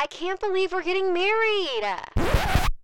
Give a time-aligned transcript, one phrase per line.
[0.00, 1.84] I can't believe we're getting married.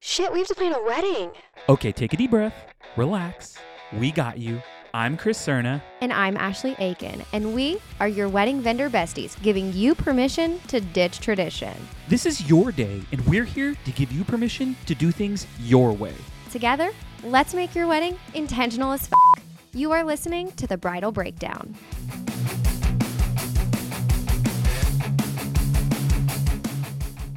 [0.00, 1.30] Shit, we have to plan a wedding.
[1.68, 2.66] Okay, take a deep breath.
[2.96, 3.56] Relax.
[3.92, 4.60] We got you.
[4.92, 5.80] I'm Chris Cerna.
[6.00, 10.80] And I'm Ashley Aiken, and we are your wedding vendor besties, giving you permission to
[10.80, 11.74] ditch tradition.
[12.08, 15.92] This is your day, and we're here to give you permission to do things your
[15.92, 16.14] way.
[16.50, 16.90] Together,
[17.22, 19.44] let's make your wedding intentional as f.
[19.72, 21.76] You are listening to the Bridal Breakdown.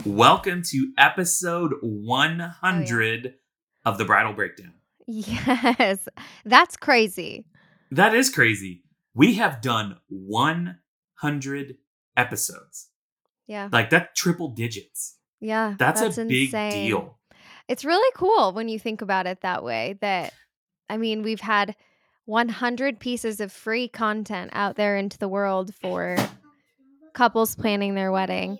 [0.07, 3.33] Welcome to episode 100
[3.83, 4.71] of the Bridal Breakdown.
[5.05, 6.07] Yes,
[6.45, 7.45] that's crazy.
[7.91, 8.83] That is crazy.
[9.13, 11.77] We have done 100
[12.15, 12.87] episodes.
[13.47, 13.67] Yeah.
[13.69, 15.17] Like that triple digits.
[15.41, 15.75] Yeah.
[15.77, 16.87] That's, a big insane.
[16.87, 17.19] deal.
[17.67, 19.97] It's really cool when you think about it that way.
[19.99, 20.33] That,
[20.89, 21.75] I mean, we've had
[22.23, 26.15] 100 pieces of free content out there into the world for
[27.13, 28.59] couples planning their wedding.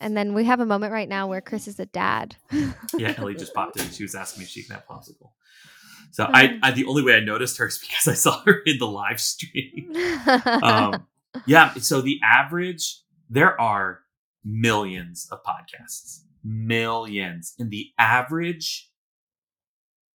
[0.00, 2.36] And then we have a moment right now where Chris is a dad.
[2.96, 3.90] Yeah, Ellie just popped in.
[3.90, 5.30] She was asking me if she can have popsicle.
[6.12, 8.78] So I, I the only way I noticed her is because I saw her in
[8.78, 9.92] the live stream.
[10.62, 11.06] Um,
[11.46, 14.00] yeah, so the average there are
[14.44, 18.90] millions of podcasts, millions, and the average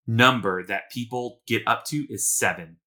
[0.08, 2.78] number that people get up to is seven.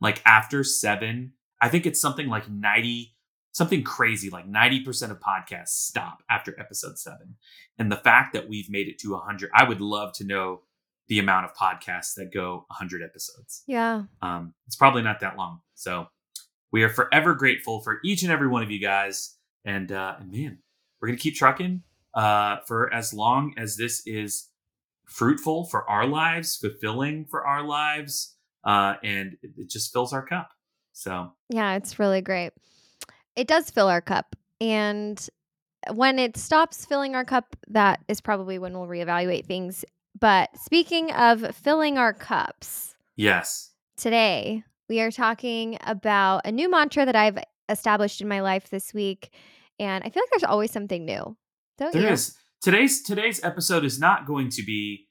[0.00, 3.14] Like after seven, I think it's something like ninety,
[3.52, 7.36] something crazy, like ninety percent of podcasts stop after episode seven.
[7.78, 10.62] And the fact that we've made it to hundred, I would love to know
[11.08, 13.62] the amount of podcasts that go hundred episodes.
[13.66, 14.04] yeah.
[14.22, 15.60] Um, it's probably not that long.
[15.74, 16.06] So
[16.72, 19.36] we are forever grateful for each and every one of you guys.
[19.64, 20.58] And, uh, and man,
[21.00, 21.82] we're going to keep trucking
[22.14, 24.48] uh, for as long as this is
[25.04, 28.36] fruitful for our lives, fulfilling for our lives.
[28.64, 30.50] Uh, and it just fills our cup.
[30.92, 32.52] So Yeah, it's really great.
[33.36, 34.36] It does fill our cup.
[34.60, 35.28] And
[35.92, 39.84] when it stops filling our cup, that is probably when we'll reevaluate things.
[40.18, 47.06] But speaking of filling our cups, yes, today we are talking about a new mantra
[47.06, 47.38] that I've
[47.68, 49.32] established in my life this week.
[49.78, 51.36] And I feel like there's always something new.
[51.78, 52.08] Don't there you?
[52.08, 52.36] is.
[52.60, 55.08] Today's today's episode is not going to be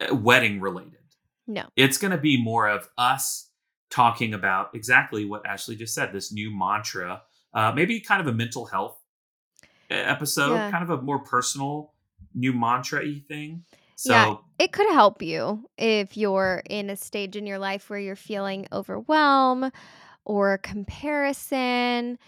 [0.00, 0.98] uh, wedding related.
[1.46, 1.64] No.
[1.76, 3.50] It's going to be more of us
[3.90, 6.12] talking about exactly what Ashley just said.
[6.12, 7.22] This new mantra,
[7.54, 8.98] uh, maybe kind of a mental health
[9.90, 10.70] episode, Yeah.
[10.70, 11.92] kind of a more personal
[12.34, 13.64] new mantra y thing.
[13.96, 14.36] So Yeah.
[14.58, 18.66] It could help you if you're in a stage in your life where you're feeling
[18.72, 19.70] overwhelm
[20.24, 22.18] or comparison.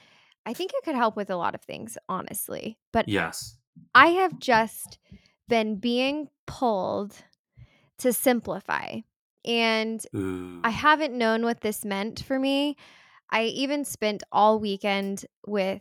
[0.44, 2.78] I think it could help with a lot of things, honestly.
[2.92, 3.56] But yes,
[3.94, 4.98] I have just
[5.48, 7.14] been being pulled
[7.98, 9.00] to simplify.
[9.44, 10.60] And Ooh.
[10.64, 12.76] I haven't known what this meant for me.
[13.30, 15.80] I even spent all weekend with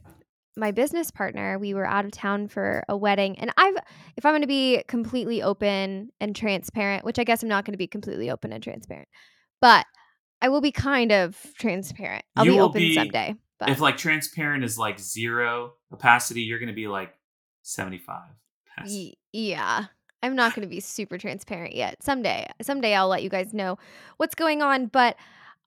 [0.57, 1.59] my business partner.
[1.59, 3.37] We were out of town for a wedding.
[3.39, 3.75] And I've,
[4.15, 7.73] if I'm going to be completely open and transparent, which I guess I'm not going
[7.73, 9.09] to be completely open and transparent,
[9.61, 9.85] but
[10.41, 12.23] I will be kind of transparent.
[12.35, 13.35] I'll You be open be- someday.
[13.59, 17.13] But if like transparent is like zero opacity, you're going to be like
[17.61, 18.29] seventy five.
[18.85, 19.85] Y- yeah.
[20.21, 22.01] I'm not going to be super transparent yet.
[22.01, 23.77] Someday, someday I'll let you guys know
[24.17, 25.15] what's going on, but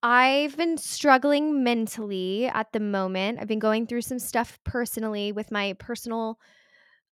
[0.03, 3.41] I've been struggling mentally at the moment.
[3.41, 6.39] I've been going through some stuff personally with my personal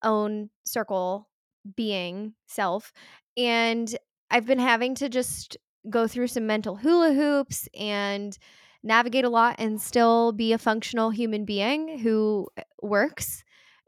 [0.02, 1.30] own circle
[1.76, 2.92] being self,
[3.36, 3.96] and
[4.30, 5.56] I've been having to just
[5.90, 8.36] go through some mental hula hoops and
[8.82, 13.44] navigate a lot and still be a functional human being who uh, works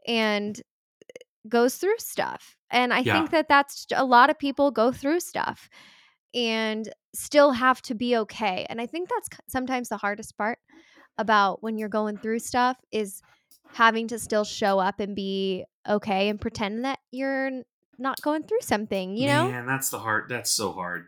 [0.07, 0.61] and
[1.47, 2.57] goes through stuff.
[2.69, 3.03] And I Yeah.
[3.03, 5.69] think that that's a lot of people go through stuff
[6.33, 8.65] and still have to be okay.
[8.69, 10.59] And I think that's sometimes the hardest part
[11.17, 13.21] about when you're going through stuff is
[13.73, 17.51] having to still show up and be okay and pretend that you're
[17.97, 19.49] not going through something, you know?
[19.49, 20.29] man, that's the hard.
[20.29, 21.07] That's so hard.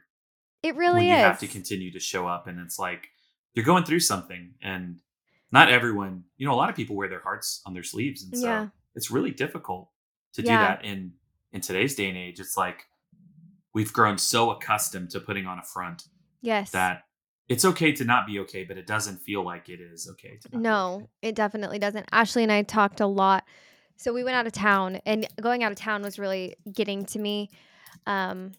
[0.64, 1.22] It really when you is.
[1.22, 3.10] have to continue to show up, and it's like
[3.54, 5.00] you're going through something, and
[5.52, 6.26] not everyone.
[6.38, 8.68] You know, a lot of people wear their hearts on their sleeves, and so Yeah.
[8.94, 9.90] it's really difficult
[10.34, 11.14] to do that in
[11.52, 12.40] in today's day and age.
[12.40, 12.86] It's like
[13.74, 16.06] we've grown so accustomed to putting on a front
[16.42, 16.72] yes.
[16.72, 17.04] that
[17.52, 20.38] it's okay to not be okay, but it doesn't feel like it is okay.
[20.38, 21.06] To No, okay.
[21.22, 22.08] it definitely doesn't.
[22.12, 23.44] Ashley and I talked a lot.
[23.98, 27.20] So we went out of town, and going out of town was really getting to
[27.20, 27.50] me
[28.08, 28.54] um,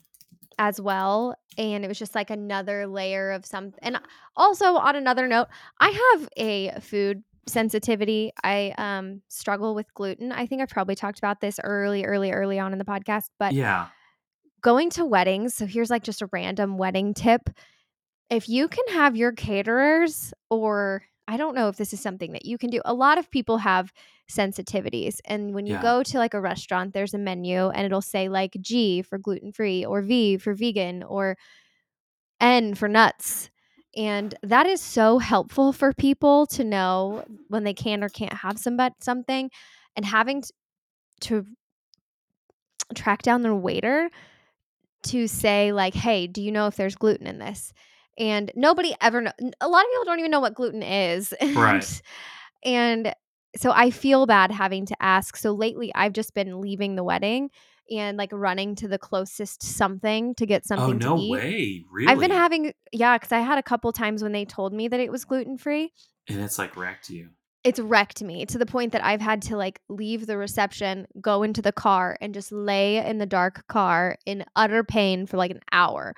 [0.59, 1.35] as well.
[1.59, 3.79] And it was just like another layer of something.
[3.83, 3.99] And
[4.37, 5.49] also, on another note,
[5.81, 8.31] I have a food sensitivity.
[8.45, 10.33] I um, struggle with gluten.
[10.33, 13.31] I think I've probably talked about this early, early, early on in the podcast.
[13.39, 13.89] But yeah,
[14.63, 15.55] going to weddings.
[15.55, 17.51] So here's like just a random wedding tip.
[18.31, 22.45] If you can have your caterers or I don't know if this is something that
[22.45, 22.81] you can do.
[22.85, 23.93] A lot of people have
[24.31, 25.19] sensitivities.
[25.25, 25.83] And when you Yeah.
[25.83, 29.53] go to like a restaurant, there's a menu and it'll say like G for gluten
[29.53, 31.37] free or V for vegan or
[32.41, 33.51] N for nuts.
[33.97, 38.59] And that is so helpful for people to know when they can or can't have
[38.59, 39.51] some something
[39.97, 40.43] and having
[41.23, 41.47] to
[42.95, 44.11] track down their waiter
[45.05, 47.73] to say like, "Hey, do you know if there's gluten in this?"
[48.19, 49.33] And nobody ever know.
[49.61, 51.35] A lot of people don't even know what gluten is.
[51.55, 52.03] Right.
[52.65, 53.15] And
[53.57, 55.37] so I feel bad having to ask.
[55.37, 57.51] So lately, I've just been leaving the wedding
[57.91, 61.31] and like running to the closest something to get oh, something oh no to eat.
[61.31, 61.85] way!
[61.91, 62.09] Really?
[62.11, 65.01] I've been having yeah, because I had a couple times when they told me that
[65.01, 65.93] it was gluten free.
[66.29, 67.31] and it's like wrecked you.
[67.65, 71.43] It's wrecked me to the point that I've had to like leave the reception, go
[71.43, 75.53] into the car, and just lay in the dark car in utter pain for like
[75.53, 76.15] an hour.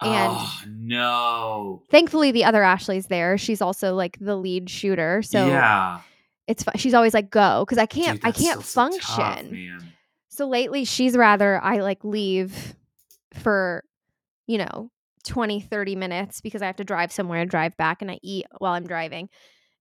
[0.00, 1.82] And oh no!
[1.90, 3.36] thankfully, the other Ashley's there.
[3.36, 6.00] She's also like the lead shooter, so yeah,
[6.46, 9.78] it's she's always like go because I can't Dude, I can't so function.
[9.80, 9.88] tough.
[10.28, 12.76] So lately she's rather I like leave
[13.34, 13.82] for,
[14.46, 14.90] you know,
[15.24, 18.46] 20, 30 minutes because I have to drive somewhere and drive back and I eat
[18.58, 19.28] while I'm driving.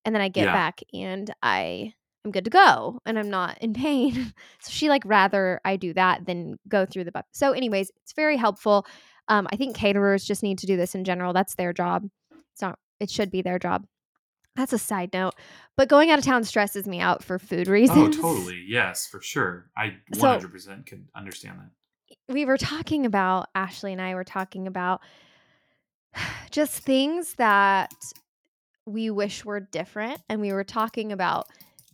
[0.08, 0.54] And then I get Yeah.
[0.54, 1.94] back and I
[2.26, 4.14] am good to go and I'm not in pain.
[4.62, 8.14] so she like rather I do that than go through the bu- So anyways, it's
[8.14, 8.86] very helpful.
[9.28, 11.34] Um, I think caterers just need to do this in general.
[11.34, 12.08] That's their job.
[12.54, 13.86] It's not it should be their job.
[14.56, 15.36] That's a side note.
[15.76, 18.18] But going out of town stresses me out for food reasons.
[18.18, 18.64] Oh, totally.
[18.68, 19.70] Yes, for sure.
[19.78, 22.34] I 100% can understand that.
[22.34, 25.02] we were talking about Ashley and I were talking about
[26.52, 27.92] just things that
[28.88, 31.46] we wish were different and we were talking about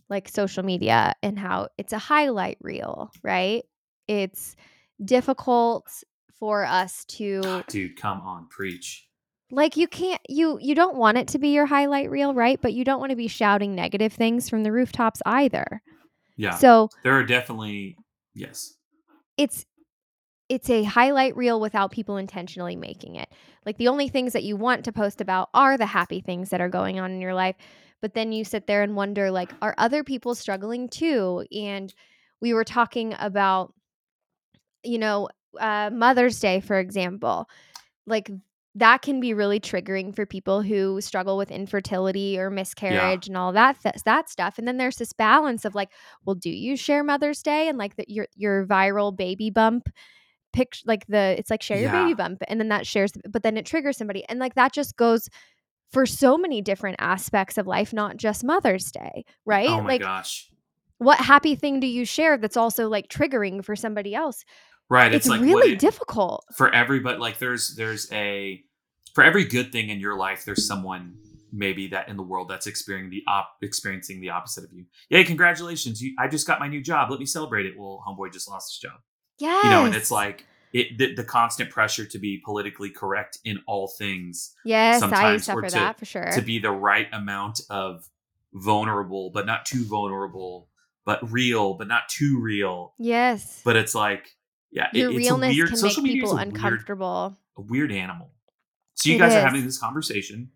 [0.08, 3.64] like social media and how it's a highlight reel, right?
[4.06, 4.54] It's
[5.04, 5.86] difficult
[6.38, 9.06] for us to God, dude, come on, preach.
[9.50, 12.60] like you can't you you don't want it to be your highlight reel, right?
[12.60, 15.82] But you don't want to be shouting negative things from the rooftops either.
[16.36, 17.96] Yeah, So there are definitely
[18.34, 18.74] yes.
[19.36, 19.64] it's
[20.48, 23.28] it's a highlight reel without people intentionally making it.
[23.64, 26.60] Like the only things that you want to post about are the happy things that
[26.60, 27.56] are going on in your life.
[28.02, 31.46] But then you sit there and wonder like are other people struggling too?
[31.56, 31.92] And
[32.40, 33.72] we were talking about
[34.86, 37.48] you know, uh, Mother's Day for example.
[38.06, 38.30] Like
[38.74, 43.52] that can be really triggering for people who struggle with infertility or miscarriage and all
[43.52, 44.58] that th- that stuff.
[44.58, 45.90] And then there's this balance of like,
[46.24, 49.88] well, do you share Mother's Day and like the, your your viral baby bump
[50.54, 52.02] picture, like the it's like share your Yeah.
[52.04, 54.96] baby bump, and then that shares, but then it triggers somebody, and like that just
[54.96, 55.28] goes
[55.92, 59.68] for so many different aspects of life, not just Mother's Day, right?
[59.68, 60.48] Oh my like, gosh.
[60.98, 64.44] what happy thing do you share that's also like triggering for somebody else?
[64.90, 65.14] Right.
[65.14, 66.44] It's, It's, like really it- difficult.
[66.56, 68.62] for everybody like there's there's a
[69.14, 71.14] for every good thing in your life there's someone
[71.52, 75.22] maybe that in the world that's experiencing the op experiencing the opposite of you yay
[75.22, 78.48] congratulations you i just got my new job let me celebrate it well homeboy just
[78.50, 78.98] lost his job
[79.38, 79.64] Yes.
[79.64, 83.58] you know and it's like it the, the constant pressure to be politically correct in
[83.66, 86.30] all things yes, I suffer to- that for sure.
[86.32, 88.08] to be the right amount of
[88.52, 90.68] vulnerable but not too vulnerable
[91.04, 93.60] but real but not too real yes.
[93.64, 94.36] but it's like
[94.70, 97.36] yeah it- it's realness a weird can social make media is people a weird uncomfortable.
[97.56, 98.30] a weird animal.
[98.94, 100.50] So you It guys are having this conversation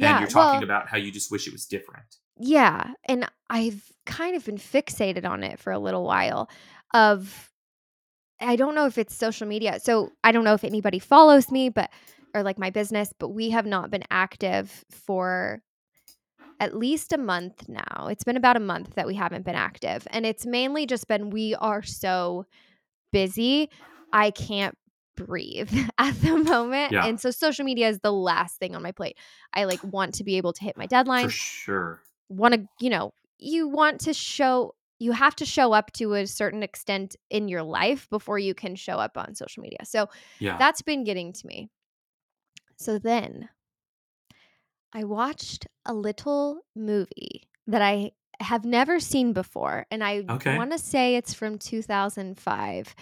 [0.00, 2.16] and you're talking well- about how you just wish it was different.
[2.38, 6.48] Yeah, and I've kind of been fixated on it for a little while
[6.94, 7.51] of
[8.42, 9.78] I don't know if it's social media.
[9.80, 11.90] So I don't know if anybody follows me but
[12.34, 15.62] or like my business, but we have not been active for
[16.60, 18.08] at least a month now.
[18.08, 20.06] It's been about a month that we haven't been active.
[20.10, 22.46] And it's mainly just been we are so
[23.10, 23.68] busy.
[24.12, 24.76] I can't
[25.16, 26.92] breathe at the moment.
[26.92, 27.04] Yeah.
[27.06, 29.16] And so social media is the last thing on my plate.
[29.52, 32.00] I like want to be able to hit my deadlines For sure.
[32.28, 36.26] want to, you know, you want to show, you have to show up to a
[36.26, 39.80] certain extent in your life before you can show up on social media.
[39.84, 40.56] So Yeah.
[40.58, 41.70] that's been getting to me.
[42.76, 43.48] So then
[44.92, 49.86] I watched a little movie that I have never seen before.
[49.90, 50.56] And I Okay.
[50.56, 52.94] want to say it's from 2005.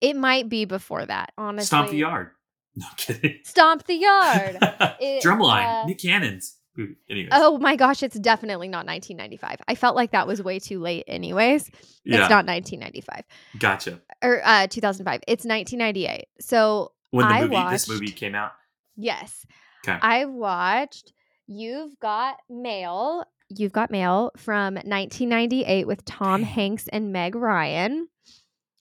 [0.00, 1.66] It might be before that, honestly.
[1.66, 2.30] Stomp the yard.
[2.76, 3.38] No kidding.
[3.44, 4.58] Stomp the yard.
[5.00, 5.82] It, Drumline.
[5.84, 6.56] uh, Nick Cannon's.
[6.78, 7.30] Ooh, Anyways.
[7.32, 9.58] Oh my gosh, it's definitely not 1995.
[9.68, 11.70] I felt like that was way too late, anyways.
[12.04, 12.20] yeah.
[12.22, 13.22] It's not 1995
[13.58, 14.00] Gotcha.
[14.22, 15.20] or uh, 2005.
[15.28, 16.26] It's 1998.
[16.40, 18.52] So When the I movie this movie came out.
[18.96, 19.46] yes,
[19.84, 19.98] 'Kay.
[20.02, 21.12] I watched.
[21.46, 23.24] You've got mail.
[23.50, 26.42] You've got mail from 1998 with Tom.
[26.42, 28.08] Hanks and Meg Ryan.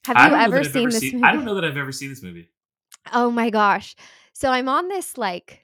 [0.06, 1.24] Have I you don't know ever I've seen this movie?
[1.24, 2.50] I don't know that I've ever seen this movie.
[3.14, 3.96] Oh my gosh.
[4.34, 5.63] So I'm on this like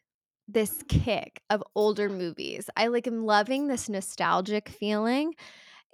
[0.52, 2.70] this kick of older movies.
[2.76, 5.36] I like am loving this nostalgic feeling.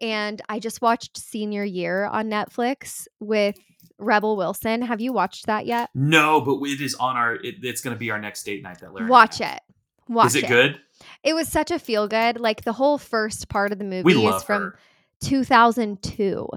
[0.01, 3.57] And I just watched Senior Year on Netflix with
[3.97, 4.81] Rebel Wilson.
[4.81, 5.89] Have you watched that yet?
[5.93, 7.35] No, but it is on our.
[7.35, 8.79] It, it's going to be our next date night.
[8.79, 9.07] That Lara.
[9.07, 9.55] Watch has.
[9.55, 9.61] it.
[10.07, 10.77] Watch Is it, good?
[11.23, 12.39] It was such a feel good.
[12.39, 14.79] Like the whole first part of the movie is from her.
[15.21, 16.47] 2002.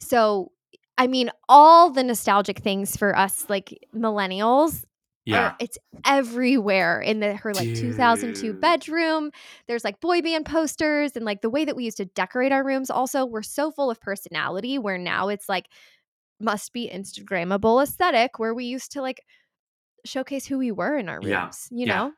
[0.00, 0.50] So,
[0.98, 4.84] I mean, all the nostalgic things for us, like millennials,
[5.30, 5.54] Yeah.
[5.58, 9.30] it's everywhere in the her like 2002 bedroom.
[9.68, 12.64] There's like boy band posters and like the way that we used to decorate our
[12.64, 12.90] rooms.
[12.90, 15.66] Also, we're so full of personality where now it's like
[16.40, 19.20] must be Instagrammable aesthetic where we used to like
[20.06, 21.42] showcase who we were in our Yeah.
[21.44, 21.68] rooms.
[21.70, 21.96] You Yeah.
[21.96, 22.12] know,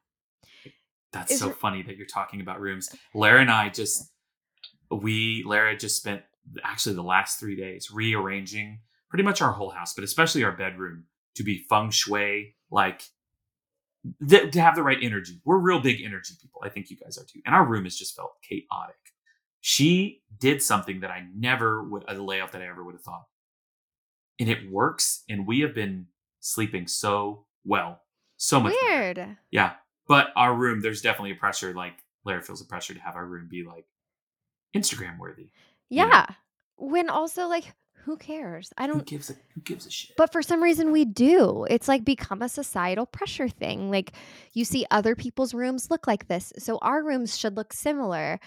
[1.12, 2.88] That's Is so funny that you're talking about rooms.
[3.14, 4.10] Lara and I just
[4.90, 6.22] we Lara just spent
[6.62, 11.04] actually the last three days rearranging pretty much our whole house, but especially our bedroom
[11.34, 13.02] to be feng shui, like
[14.28, 15.40] th- to have the right energy.
[15.44, 16.60] We're real big energy people.
[16.64, 17.40] I think you guys are too.
[17.46, 18.96] And our room has just felt chaotic.
[19.60, 23.26] She did something that I never would a layout that I ever would have thought.
[24.40, 26.06] And it works, and we have been
[26.40, 28.00] sleeping so well.
[28.38, 28.98] So much better.
[29.22, 29.36] weird.
[29.52, 29.74] Yeah.
[30.08, 31.92] But our room, there's definitely a pressure, like
[32.24, 33.84] Lara feels a pressure to have our room be like
[34.74, 35.50] Instagram worthy.
[35.88, 36.08] you know?
[36.08, 36.26] Yeah.
[36.76, 37.72] When also like
[38.04, 38.72] who cares?
[38.76, 40.16] I don't Who gives a who gives a shit?
[40.16, 41.66] but for some reason we do.
[41.70, 43.90] It's like become a societal pressure thing.
[43.90, 44.12] Like
[44.52, 48.40] you see other people's rooms look like this, so our rooms should look similar.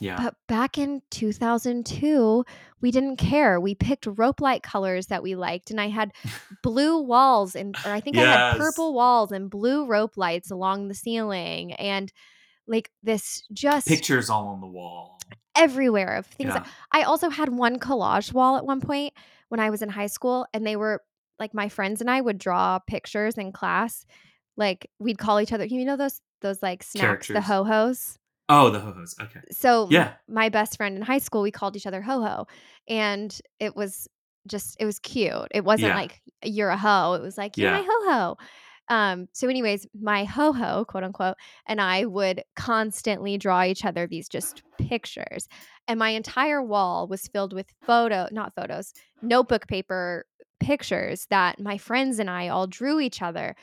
[0.00, 0.16] yeah.
[0.16, 2.44] But back in 2002,
[2.80, 3.60] we didn't care.
[3.60, 6.12] We picked rope light colors that we liked and I had
[6.62, 10.88] blue walls and or I think I had purple walls and blue rope lights along
[10.88, 12.12] the ceiling and
[12.66, 15.18] like this just Pictures all on the wall.
[15.58, 16.60] Everywhere of things Yeah.
[16.60, 19.12] that I also had one collage wall at one point
[19.48, 21.02] when I was in high school, and they were
[21.38, 24.06] like my friends and I would draw pictures in class.
[24.56, 28.18] Like we'd call each other, you know those those like snacks, the ho hos.
[28.50, 29.14] Oh, the ho-hos.
[29.20, 29.40] Okay.
[29.50, 30.12] So Yeah.
[30.26, 32.46] my best friend in high school, we called each other ho ho,
[32.88, 34.08] and it was
[34.46, 35.48] just it was cute.
[35.50, 35.96] It wasn't Yeah.
[35.96, 37.12] like you're a hoe.
[37.14, 37.80] It was like you're Yeah.
[37.80, 38.36] my ho ho.
[38.88, 44.06] Um, so, anyways, my ho ho, quote unquote, and I would constantly draw each other
[44.06, 45.48] these just pictures.
[45.86, 48.92] And my entire wall was filled with photo, not photos,
[49.22, 50.24] notebook paper
[50.60, 53.54] pictures that my friends and I all drew each other.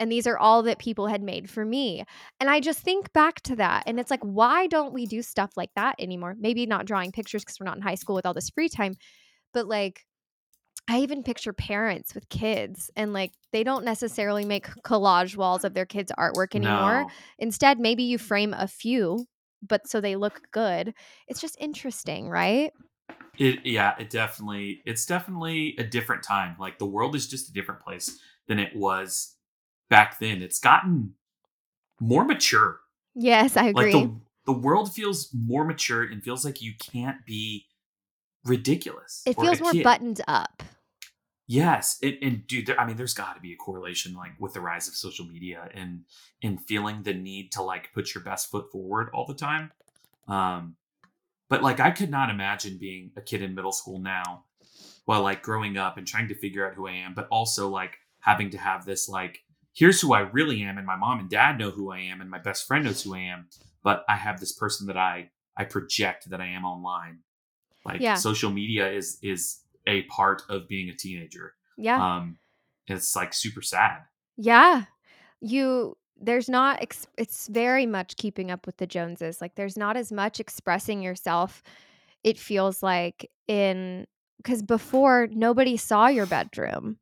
[0.00, 2.04] And these are all that people had made for me.
[2.40, 3.84] And I just think back to that.
[3.86, 6.34] And it's like, why don't we do stuff like that anymore?
[6.38, 8.94] Maybe not drawing pictures because we're not in high school with all this free time,
[9.52, 10.04] but like,
[10.86, 15.74] I even picture parents with kids and like they don't necessarily make collage walls of
[15.74, 17.04] their kids' artwork anymore.
[17.04, 17.10] No.
[17.38, 19.26] Instead, maybe you frame a few,
[19.62, 20.92] but so they look good.
[21.26, 22.72] It's just interesting, right?
[23.38, 26.56] It yeah, it definitely it's definitely a different time.
[26.58, 29.36] Like the world is just a different place than it was
[29.88, 30.42] back then.
[30.42, 31.14] It's gotten
[32.00, 32.80] more mature.
[33.14, 33.92] Yes, I agree.
[33.94, 37.66] Like the the world feels more mature and feels like you can't be
[38.44, 39.22] ridiculous.
[39.26, 39.84] it feels more kid.
[39.84, 40.62] buttoned up.
[41.46, 44.54] Yes, it, and dude, there, I mean, there's got to be a correlation, like with
[44.54, 46.04] the rise of social media and
[46.42, 49.70] and feeling the need to like put your best foot forward all the time.
[50.26, 50.76] Um,
[51.50, 54.44] but like, I could not imagine being a kid in middle school now,
[55.04, 57.98] while like growing up and trying to figure out who I am, but also like
[58.20, 61.58] having to have this like, here's who I really am, and my mom and dad
[61.58, 63.48] know who I am, and my best friend knows who I am,
[63.82, 67.18] but I have this person that I I project that I am online.
[67.84, 68.14] Like, Yeah.
[68.14, 71.54] social media is is a part of being a teenager.
[71.76, 72.16] Yeah.
[72.16, 72.38] Um,
[72.86, 74.02] it's like super sad.
[74.36, 74.84] Yeah.
[75.40, 79.40] You there's not ex- it's very much keeping up with the Joneses.
[79.40, 81.62] Like there's not as much expressing yourself
[82.22, 84.06] it feels like in
[84.44, 86.98] cuz before nobody saw your bedroom.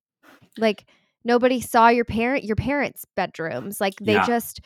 [0.58, 0.86] Like
[1.24, 3.80] nobody saw your parent your parents' bedrooms.
[3.80, 4.26] Like they Yeah.
[4.26, 4.60] just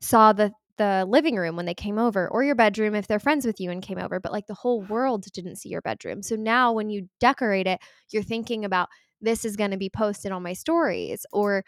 [0.00, 3.44] saw the the living room when they came over or your bedroom if they're friends
[3.44, 6.22] with you and came over, but like the whole world didn't see your bedroom.
[6.22, 8.88] So now when you decorate it, you're thinking about
[9.20, 11.64] this is going to be posted on my stories or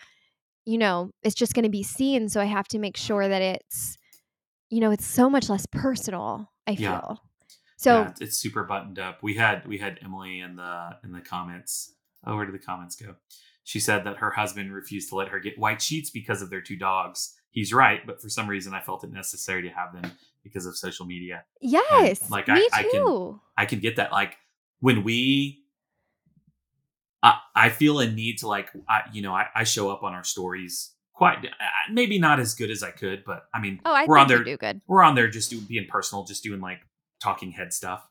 [0.64, 2.28] you know, it's just going to be seen.
[2.28, 3.98] So I have to make sure that it's,
[4.70, 6.50] you know, it's so much less personal.
[6.66, 7.00] I Yeah.
[7.00, 7.18] feel.
[7.76, 9.22] So yeah, it's super buttoned up.
[9.22, 11.94] We had we had Emily in the in the comments.
[12.24, 13.16] Oh, where did the comments go?
[13.64, 16.62] She said that her husband refused to let her get white sheets because of their
[16.62, 17.34] two dogs.
[17.52, 20.10] He's right, but for some reason I felt it necessary to have them
[20.42, 21.44] because of social media.
[21.60, 23.40] yes, like, me I- I can- too.
[23.56, 24.10] I can get that.
[24.10, 24.36] Like
[24.80, 25.62] when we,
[27.22, 30.12] I, I feel a need to like, I, you know, I, I show up on
[30.14, 33.92] our stories quite, uh, maybe not as good as I could, but I mean, oh,
[33.94, 34.80] I we're on there, do good.
[34.88, 36.80] we're on there just doing being personal, just doing like
[37.20, 38.04] talking head stuff.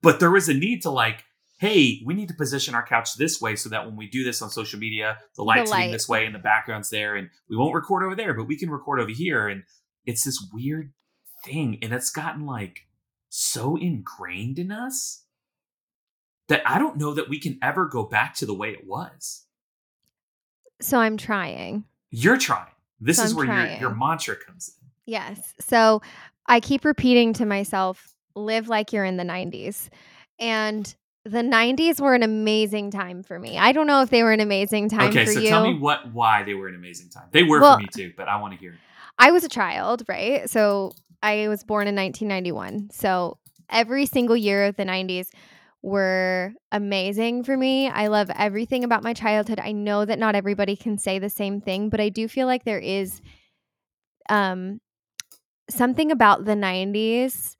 [0.00, 1.24] But there was a need to like,
[1.62, 4.42] hey, we need to position our couch this way so that when we do this
[4.42, 5.92] on social media, the light's light.
[5.92, 8.68] this way and the background's there, and we won't record over there, but we can
[8.68, 9.46] record over here.
[9.46, 9.62] And
[10.04, 10.92] it's this weird
[11.44, 12.88] thing, and it's gotten like
[13.28, 15.22] so ingrained in us
[16.48, 19.44] that I don't know that we can ever go back to the way it was.
[20.80, 21.84] So I'm trying.
[22.10, 22.72] You're trying.
[23.00, 24.88] This So is I'm where your, your mantra comes in.
[25.06, 25.54] Yes.
[25.60, 26.02] So
[26.48, 29.90] I keep repeating to myself, live like you're in the 90s.
[30.40, 30.92] And
[31.24, 33.56] the 90s were an amazing time for me.
[33.58, 35.48] I don't know if they were an amazing time okay, for so you.
[35.48, 37.24] tell me what why they were an amazing time.
[37.30, 38.74] They were Well- for me too, but I want to hear.
[39.18, 40.48] I was a child, right?
[40.50, 42.90] So I was born in 1991.
[42.92, 43.38] So
[43.70, 45.30] every single year of the 90s
[45.82, 47.88] were amazing for me.
[47.88, 49.60] I love everything about my childhood.
[49.60, 52.64] I know that not everybody can say the same thing, but I do feel like
[52.64, 53.20] there is
[54.28, 54.80] um
[55.68, 57.56] something about the 90s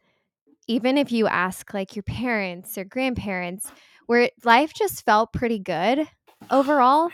[0.73, 3.71] even if you ask like your parents or grandparents
[4.07, 6.09] where life just felt pretty good
[6.51, 7.09] overall.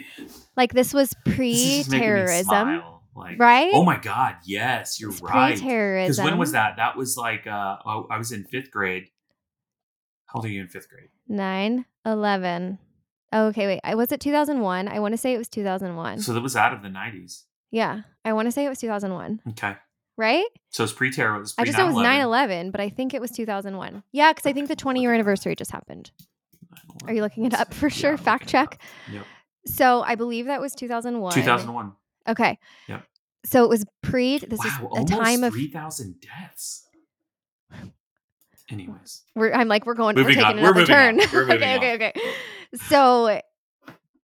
[0.57, 2.83] Like this was This is just making me pre-terrorism.
[3.15, 3.71] Like, right?
[3.75, 5.49] oh my god, yes, you're It's right.
[5.49, 6.25] Because pre-terrorism.
[6.25, 6.77] when was that?
[6.77, 9.07] That was like uh, I I was in fifth grade.
[10.27, 11.09] How old are you in fifth grade?
[11.27, 12.79] 9 11
[13.33, 16.33] oh, okay wait i was it 2001 i want to say it was 2001 So
[16.33, 17.45] that was out of the nineties.
[17.71, 19.77] yeah i want to say it was 2001 Okay,
[20.19, 21.37] right so it's pre-terror.
[21.37, 24.03] It was i pre just know it was 9-11 but i think it was 2001
[24.13, 26.11] yeah because i think the 20 year anniversary just happened
[27.07, 28.17] Are you looking it up for sure?
[28.19, 28.79] Fact check.
[29.11, 29.25] Yep.
[29.67, 31.93] so i believe that was 2001 Two thousand one.
[32.29, 32.59] okay
[32.89, 33.05] Yep.
[33.47, 36.85] so it was pre this Wow, is a time of three thousand deaths.
[38.71, 40.53] Anyways, we're, i'm like we're going Moving we're on.
[40.57, 41.27] taking We're another moving turn on.
[41.33, 42.13] We're moving okay okay okay
[42.87, 43.41] so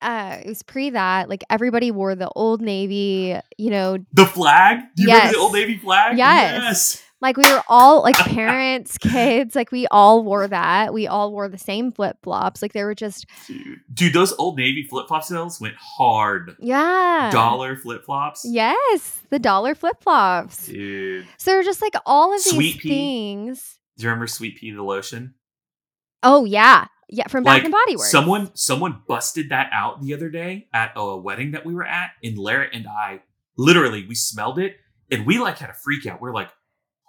[0.05, 4.81] uh it was pre that like everybody wore the old navy you know the flag.
[4.97, 5.35] Do you remember Yes.
[5.35, 6.17] the old navy flag?
[6.19, 6.63] Yes.
[6.63, 7.01] yes.
[7.21, 10.93] Like we were all like parents, kids, like we all wore that.
[10.93, 12.61] We all wore the same flip flops.
[12.61, 13.79] Like they were just Dude.
[13.95, 16.55] Dude, those old navy flip flop sales went hard.
[16.61, 17.31] yeah.
[17.33, 18.45] Dollar flip flops.
[18.45, 20.67] Yes, the dollar flip flops.
[20.67, 21.27] Dude.
[21.39, 22.89] So they're just like all of these pea.
[22.89, 23.79] things.
[23.97, 25.35] Do you remember Sweet Pea the lotion?
[26.23, 26.89] Oh yeah.
[27.09, 28.11] Yeah, from Bath and Body Works.
[28.11, 32.11] Someone someone busted that out the other day at a wedding that we were at,
[32.23, 33.21] and Lara and I
[33.57, 34.77] literally we smelled it
[35.11, 36.21] and we like had a freak out.
[36.21, 36.49] We're like,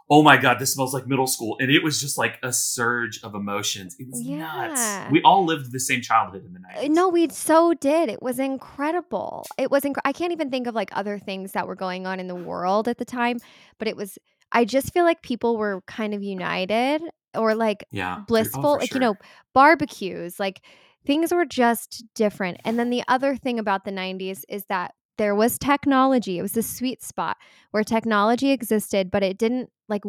[0.10, 1.58] oh my god, this smells like middle school.
[1.60, 3.96] And it was just like a surge of emotions.
[3.98, 4.38] It was Yeah.
[4.68, 5.12] nuts.
[5.12, 6.90] We all lived the same childhood in the Uh, 90s.
[6.90, 8.10] No, we so did.
[8.10, 9.46] It was incredible.
[9.58, 12.20] It was inc- I can't even think of like other things that were going on
[12.20, 13.38] in the world at the time,
[13.80, 14.18] but it was
[14.52, 17.02] I just feel like people were kind of united
[17.36, 18.18] or like Yeah.
[18.20, 19.16] Oh, blissful, oh, like you know,
[19.54, 20.62] barbecues, like
[21.06, 22.58] things were just different.
[22.66, 26.38] And then the other thing about the 90s is that there was technology.
[26.38, 27.38] It was a sweet spot
[27.72, 30.04] where technology existed, but it didn't like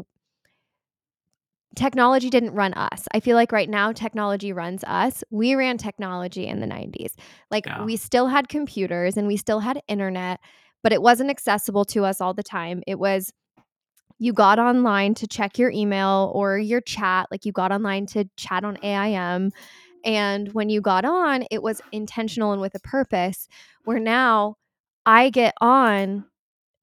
[1.77, 3.07] technology didn't run us.
[3.13, 5.23] I feel like right now technology runs us.
[5.31, 7.15] We ran technology in the 90s.
[7.51, 7.85] Like Yeah.
[7.85, 10.41] we still had computers and we still had internet,
[10.83, 12.83] but it wasn't accessible to us all the time.
[12.87, 13.33] It was
[14.19, 18.25] you got online to check your email or your chat, like you got online to
[18.37, 19.53] chat on AIM.
[20.05, 23.49] And when you got on, it was intentional and with a purpose.
[23.85, 24.57] Where now
[25.05, 26.25] I get on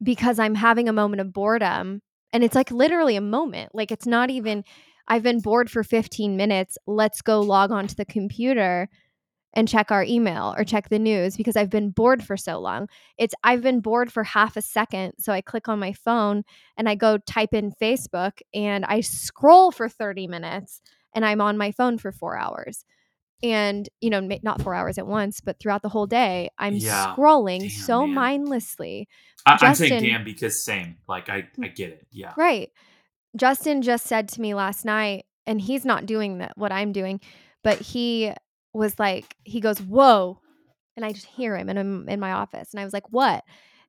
[0.02, 2.02] because I'm having a moment of boredom.
[2.34, 3.74] And it's like literally a moment.
[3.74, 4.64] Like it's not even,
[5.08, 6.78] I've been bored for 15 minutes.
[6.86, 8.90] Let's go log on to the computer
[9.54, 12.88] and check our email or check the news because I've been bored for so long.
[13.18, 15.14] It's, I've been bored for half a second.
[15.20, 16.44] So I click on my phone
[16.76, 20.82] and I go type in Facebook and I scroll for 30 minutes
[21.14, 22.84] and I'm on my phone for four hours.
[23.44, 27.14] And, you know, not four hours at once, but throughout the whole day, I'm Yeah.
[27.16, 28.16] scrolling Damn, so man.
[28.16, 29.08] mindlessly.
[29.46, 30.96] I, I'm saying Justin- damn because same.
[31.08, 31.66] Like I, mm.
[31.66, 32.08] I get it.
[32.12, 32.34] Yeah.
[32.38, 32.72] Right.
[33.36, 37.20] Justin just said to me last night, and he's not doing that what I'm doing,
[37.64, 38.32] but he
[38.74, 40.40] was like, he goes, "Whoa,"
[40.98, 43.44] and I just hear him, and I'm in my office, and I was like, "What?"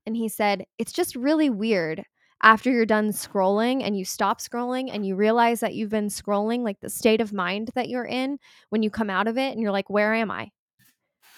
[0.06, 2.04] And he said, "It's just really weird."
[2.42, 6.62] After you're done scrolling and you stop scrolling and you realize that you've been scrolling,
[6.62, 9.62] like the state of mind that you're in when you come out of it and
[9.62, 10.50] you're like, where am I?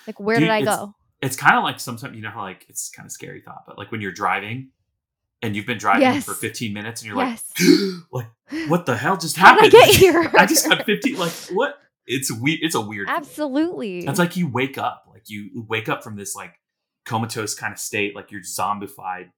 [0.08, 0.94] Like, where Dude, did I it's- go?
[1.22, 3.78] It's kind of like sometimes you know how like it's kind of scary thought, but
[3.78, 4.70] like when you're driving
[5.42, 6.24] and you've been driving Yes.
[6.24, 7.44] for 15 minutes and you're Yes.
[8.10, 9.72] like, like what the hell just How'd I happened?
[9.72, 10.30] get here?
[10.38, 11.16] I just got 15.
[11.18, 11.78] Like what?
[12.06, 12.60] It's weird.
[12.62, 13.06] It's a weird.
[13.08, 13.20] feeling.
[13.22, 13.98] Absolutely.
[14.06, 16.54] It's like you wake up, like you wake up from this like
[17.04, 19.30] comatose kind of state, like you're zombified.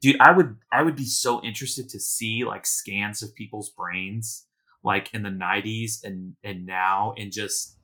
[0.00, 4.46] Dude, I would I would be so interested to see like scans of people's brains
[4.82, 7.76] like in the 90s and and now and just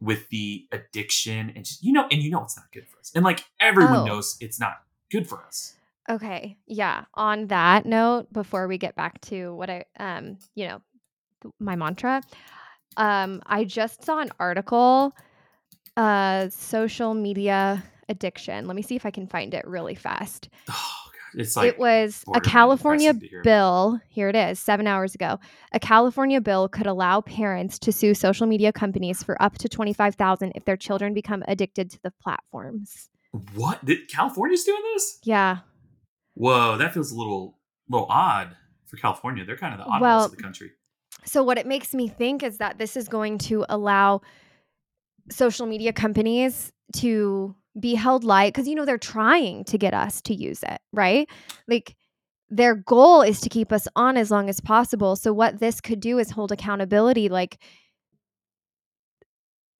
[0.00, 3.12] with the addiction and just you know and you know it's not good for us.
[3.14, 4.04] And like everyone Oh.
[4.04, 5.74] knows it's not good for us.
[6.10, 6.58] Okay.
[6.66, 7.04] Yeah.
[7.14, 10.82] On that note, before we get back to what I, um, you know,
[11.58, 12.20] my mantra,
[12.96, 15.14] Um, I just saw an article,
[15.96, 18.66] uh, social media addiction.
[18.66, 20.48] Let me see if I can find it really fast.
[20.70, 20.90] Oh
[21.36, 23.44] it's like it was a California depressing to hear about.
[23.44, 24.00] bill.
[24.08, 25.38] Here it is, seven hours ago.
[25.72, 29.92] A California bill could allow parents to sue social media companies for up to twenty
[29.92, 33.08] five thousand if their children become addicted to the platforms.
[33.54, 33.84] What?
[33.84, 35.18] Did California's doing this?
[35.24, 35.58] Yeah,
[36.34, 39.44] Whoa, that feels a little little odd for California.
[39.44, 40.70] They're kind of the oddballs Well, of the country.
[41.24, 44.20] So what it makes me think is that this is going to allow
[45.30, 50.20] social media companies to be held light because you know they're trying to get us
[50.22, 51.28] to use it, right?
[51.66, 51.96] Like
[52.50, 55.16] their goal is to keep us on as long as possible.
[55.16, 57.58] So what this could do is hold accountability like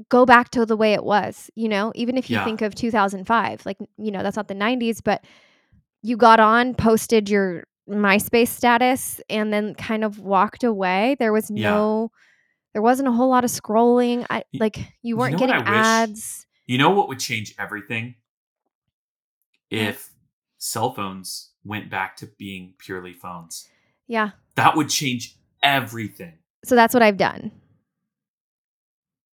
[0.08, 1.92] go back to the way it was, you know?
[1.94, 2.44] Even if you Yeah.
[2.44, 5.24] think of 2005, like you know, that's not the 90s, but
[6.02, 11.16] you got on, posted your MySpace status and then kind of walked away.
[11.18, 11.70] There was Yeah.
[11.70, 12.10] no
[12.72, 14.26] there wasn't a whole lot of scrolling.
[14.30, 15.68] I like you you weren't know getting I wish?
[15.68, 16.46] ads.
[16.66, 18.16] You know what would change everything?
[19.70, 20.10] If
[20.58, 23.68] cell phones went back to being purely phones.
[24.08, 24.30] Yeah.
[24.56, 26.38] That would change everything.
[26.64, 27.52] So that's what I've done.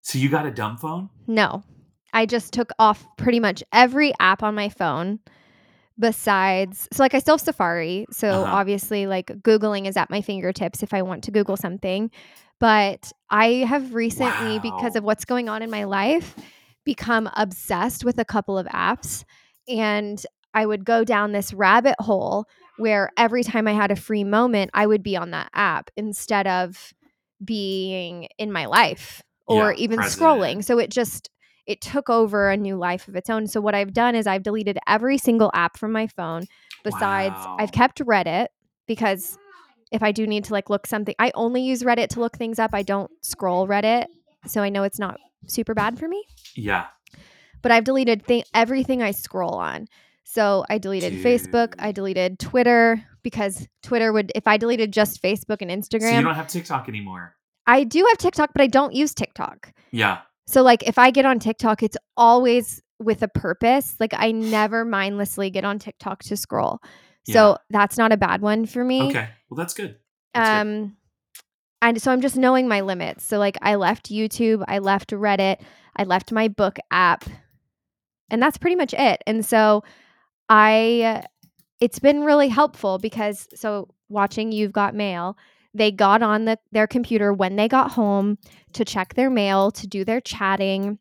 [0.01, 1.09] So you got a dumb phone?
[1.27, 1.63] No.
[2.13, 5.19] I just took off pretty much every app on my phone
[5.99, 8.05] besides so like I still have Safari.
[8.11, 8.55] So Uh-huh.
[8.55, 12.11] obviously like Googling is at my fingertips if I want to Google something.
[12.59, 16.35] But I have recently, because of what's going on in my life,
[16.85, 19.23] become obsessed with a couple of apps.
[19.67, 20.23] And
[20.53, 22.45] I would go down this rabbit hole
[22.77, 26.45] where every time I had a free moment, I would be on that app instead
[26.45, 26.93] of
[27.43, 30.21] being in my life or Yeah, even present.
[30.21, 30.63] scrolling.
[30.63, 31.30] So it just
[31.67, 33.47] it took over a new life of its own.
[33.47, 36.45] So what I've done is I've deleted every single app from my phone.
[36.83, 37.57] Besides, Wow.
[37.59, 38.47] I've kept Reddit
[38.87, 39.37] because
[39.91, 42.59] if I do need to like look something, I only use Reddit to look things
[42.59, 42.71] up.
[42.73, 44.05] I don't scroll Reddit,
[44.47, 46.23] so I know it's not super bad for me.
[46.55, 46.87] Yeah.
[47.61, 49.87] But I've deleted th- everything I scroll on.
[50.23, 55.57] So I deleted Facebook, I deleted Twitter because Twitter would if I deleted just Facebook
[55.61, 56.09] and Instagram.
[56.09, 57.35] So you don't have TikTok anymore.
[57.67, 59.73] I do have TikTok, but I don't use TikTok.
[59.91, 60.19] Yeah.
[60.47, 63.95] So like if I get on TikTok, it's always with a purpose.
[63.99, 66.79] Like I never mindlessly get on TikTok to scroll.
[67.27, 69.03] So that's not a bad one for me.
[69.03, 69.29] Okay.
[69.49, 69.97] Well, that's good.
[70.33, 70.55] That's good.
[70.55, 70.97] Um
[71.81, 73.23] and so I'm just knowing my limits.
[73.23, 75.61] So like I left YouTube, I left Reddit,
[75.95, 77.25] I left my book app.
[78.29, 79.21] And that's pretty much it.
[79.25, 79.83] And so
[80.49, 81.23] I
[81.79, 85.37] it's been really helpful because so watching You've Got Mail,
[85.73, 88.37] they got on the, their computer when they got home
[88.73, 90.99] to check their mail, to do their chatting,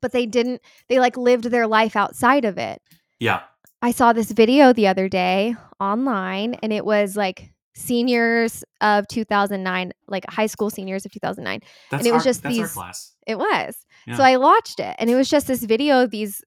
[0.00, 2.80] but they didn't they like lived their life outside of it.
[3.18, 3.42] Yeah.
[3.82, 9.92] I saw this video the other day online and it was like seniors of 2009,
[10.08, 11.60] like high school seniors of 2009.
[11.90, 13.14] That's it was our, just these- class.
[13.26, 13.76] It was.
[14.06, 14.16] Yeah.
[14.16, 16.42] So I watched it and it was just this video of these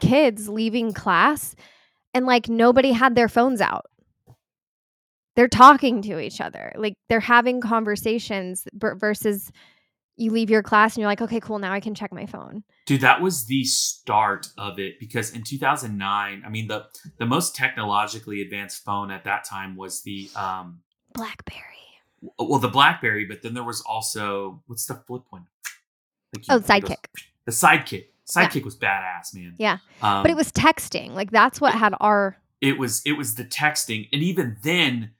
[0.00, 1.54] kids leaving class
[2.14, 3.86] and like nobody had their phones out.
[5.36, 6.72] They're talking to each other.
[6.76, 9.50] Like they're having conversations ver- versus
[10.16, 12.64] you leave your class and you're like, okay, cool, now I can check my phone.
[12.86, 16.86] Dude, that was the start of it because in 2009, I mean the
[17.18, 20.80] the most technologically advanced phone at that time was the um
[21.14, 21.60] Blackberry.
[22.38, 25.46] well the BlackBerry, but then there was also what's the flip one?
[26.34, 27.04] Like Oh, it Sidekick.
[27.46, 28.04] The Sidekick.
[28.30, 29.54] Sidekick was badass, man.
[29.58, 29.78] Yeah.
[30.00, 31.12] Um, But it was texting.
[31.14, 35.10] Like that's what had our it was it was the texting, and even then,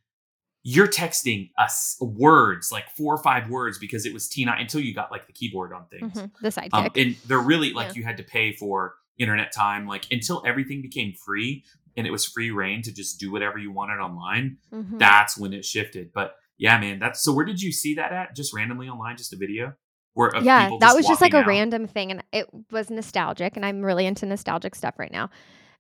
[0.65, 4.95] you're texting us words like four or five words because it was T9 until you
[4.95, 6.13] got like the keyboard on things.
[6.13, 6.69] Mhm, the sidekick.
[6.73, 7.95] Um, and they're really like Yeah.
[7.97, 11.65] you had to pay for internet time, like until everything became free
[11.97, 14.57] and it was free reign to just do whatever you wanted online.
[14.73, 14.99] Mhm.
[14.99, 16.13] That's when it shifted.
[16.15, 17.33] But yeah, man, that's so.
[17.33, 18.37] Where did you see that at?
[18.37, 19.75] Just randomly online, just a video?
[20.15, 21.47] Where of yeah, that was just like a out?
[21.47, 25.31] random thing, and it was nostalgic, and I'm really into nostalgic stuff right now.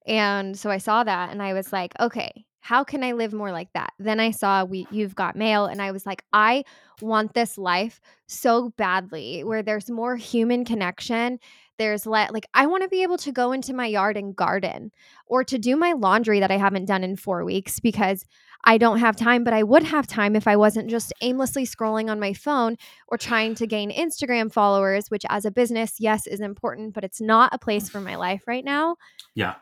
[0.06, 3.50] And so I saw that, and I was like, okay, how can I live more
[3.50, 3.92] like that?
[3.98, 6.64] Then I saw we you've got mail, and I was like, I
[7.00, 11.40] want this life so badly, where there's more human connection.
[11.78, 14.92] There's let like I want to be able to go into my yard and garden,
[15.26, 18.24] or to do my laundry that I haven't done in four weeks because
[18.64, 22.08] I don't have time, but I would have time if I wasn't just aimlessly scrolling
[22.08, 22.76] on my phone
[23.08, 27.20] or trying to gain Instagram followers, which as a business, yes, is important, but it's
[27.20, 28.94] not a place for my life right now.
[29.34, 29.56] Yeah.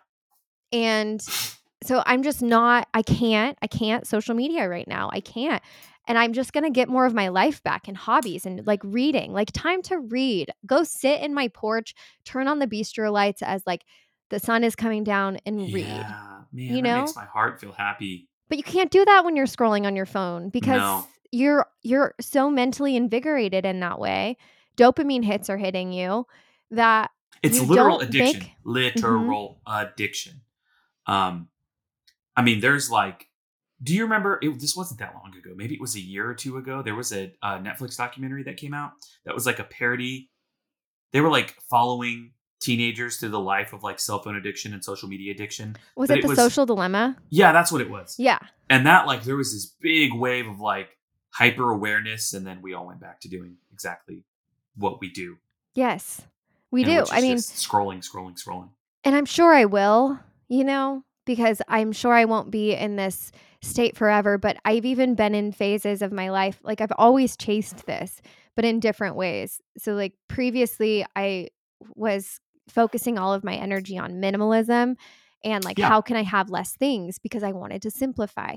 [0.70, 1.22] And
[1.82, 5.10] so I'm just not, I can't, I can't social media right now.
[5.12, 5.62] I can't.
[6.06, 8.80] And I'm just going to get more of my life back and hobbies and like
[8.82, 10.50] reading, like time to read.
[10.66, 13.84] Go sit in my porch, turn on the bistro lights as like
[14.30, 15.86] the sun is coming down and read.
[15.86, 17.00] Yeah, man, You know?
[17.00, 18.28] makes my heart feel happy.
[18.48, 21.06] But you can't do that when you're scrolling on your phone because No.
[21.30, 24.36] you're you're so mentally invigorated in that way.
[24.76, 26.26] Dopamine hits are hitting you
[26.72, 27.10] that
[27.42, 28.40] It's You literal addiction.
[28.40, 28.70] make- Mm-hmm.
[28.70, 30.40] Literal addiction.
[31.06, 31.48] Um,
[32.40, 33.26] I mean, there's like,
[33.82, 34.38] do you remember?
[34.42, 35.50] It, this wasn't that long ago.
[35.54, 36.80] Maybe it was a year or two ago.
[36.82, 38.92] There was a, a Netflix documentary that came out
[39.24, 40.30] that was like a parody.
[41.12, 45.08] They were like following teenagers through the life of like cell phone addiction and social
[45.08, 45.76] media addiction.
[45.96, 47.16] was But it it the was- social dilemma?
[47.30, 48.16] Yeah, that's what it was.
[48.18, 48.38] Yeah.
[48.68, 50.96] And that like there was this big wave of like
[51.30, 54.24] hyper awareness, and then we all went back to doing exactly
[54.76, 55.36] what we do.
[55.74, 56.22] Yes.
[56.70, 57.12] We and do.
[57.12, 58.70] I mean, scrolling, scrolling, scrolling.
[59.04, 61.02] and I'm sure I will, you know,
[61.34, 63.30] because I'm sure I won't be in this
[63.62, 67.86] state forever, but I've even been in phases of my life like I've always chased
[67.86, 68.20] this,
[68.56, 69.60] but in different ways.
[69.78, 71.48] So like previously I
[71.94, 74.96] was focusing all of my energy on minimalism
[75.44, 75.88] and like Yeah.
[75.88, 78.56] how can I have less things because I wanted to simplify.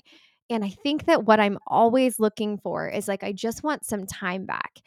[0.49, 4.05] And I think that what I'm always looking for is like I just want some
[4.07, 4.79] time back.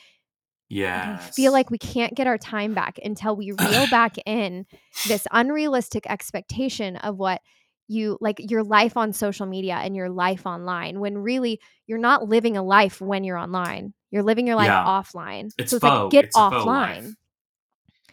[0.68, 1.18] Yeah.
[1.20, 4.66] I feel like we can't get our time back until we reel back in
[5.06, 7.40] this unrealistic expectation of what
[7.88, 12.28] you like your life on social media and your life online when really you're not
[12.28, 13.94] living a life when you're online.
[14.10, 14.84] You're living your life Yeah.
[14.84, 15.50] offline.
[15.58, 16.02] It's so it's faux.
[16.04, 17.14] like get It's offline.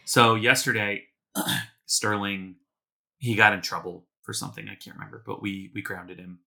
[0.04, 1.04] So yesterday,
[1.86, 2.56] Sterling,
[3.18, 6.40] he got in trouble for something I can't remember, but we we grounded him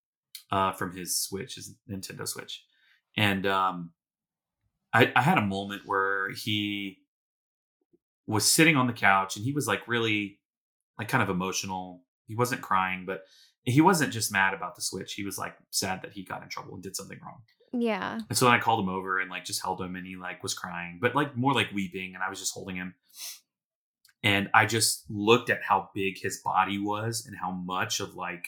[0.52, 2.64] uh, from his Switch, his Nintendo Switch,
[3.16, 3.92] and um,
[4.94, 7.00] I, I had a moment where he
[8.26, 10.40] was sitting on the couch and he was like really
[10.98, 12.02] like kind of emotional.
[12.28, 13.22] He wasn't crying, but
[13.64, 15.14] he wasn't just mad about the Switch.
[15.14, 17.42] He was like sad that he got in trouble and did something wrong.
[17.74, 18.20] Yeah.
[18.30, 20.42] And so then I called him over and like just held him and he like
[20.44, 22.96] was crying, but like more like weeping and I was just holding him.
[24.24, 28.48] And I just looked at how big his body was and how much of like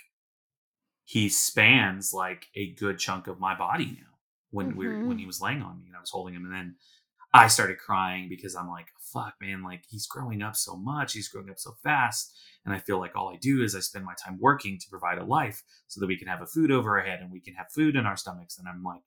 [1.03, 4.07] he spans like a good chunk of my body now
[4.51, 4.89] when we Mhm.
[5.03, 6.75] are when he was laying on me and I was holding him and then
[7.33, 11.27] I started crying because I'm like, fuck, man, like he's growing up so much, he's
[11.27, 12.35] growing up so fast.
[12.65, 15.19] And I feel like all I do is I spend my time working to provide
[15.19, 17.53] a life so that we can have a food over our head and we can
[17.53, 18.57] have food in our stomachs.
[18.57, 19.01] And I'm like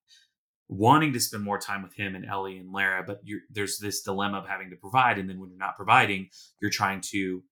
[0.69, 4.39] wanting to spend more time with him and Ellie and Lara, but there's this dilemma
[4.39, 5.19] of having to provide.
[5.19, 6.29] And then when you're not providing,
[6.61, 7.43] you're trying to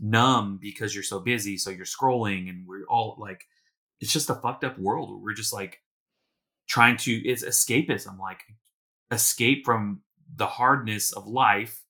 [0.00, 1.56] numb because you're so busy.
[1.56, 3.44] So you're scrolling and we're all like,
[4.00, 5.80] it's just a fucked up world we're just like
[6.68, 8.40] trying to, it's escapism, like
[9.10, 10.02] escape from
[10.34, 11.82] the hardness of life,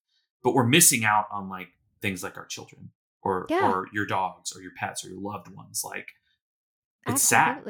[0.43, 1.69] but we're missing out on like
[2.01, 2.91] things like our children
[3.23, 3.71] or Yeah.
[3.71, 5.83] or your dogs or your pets or your loved ones.
[5.85, 6.09] Like
[7.07, 7.65] it's sad.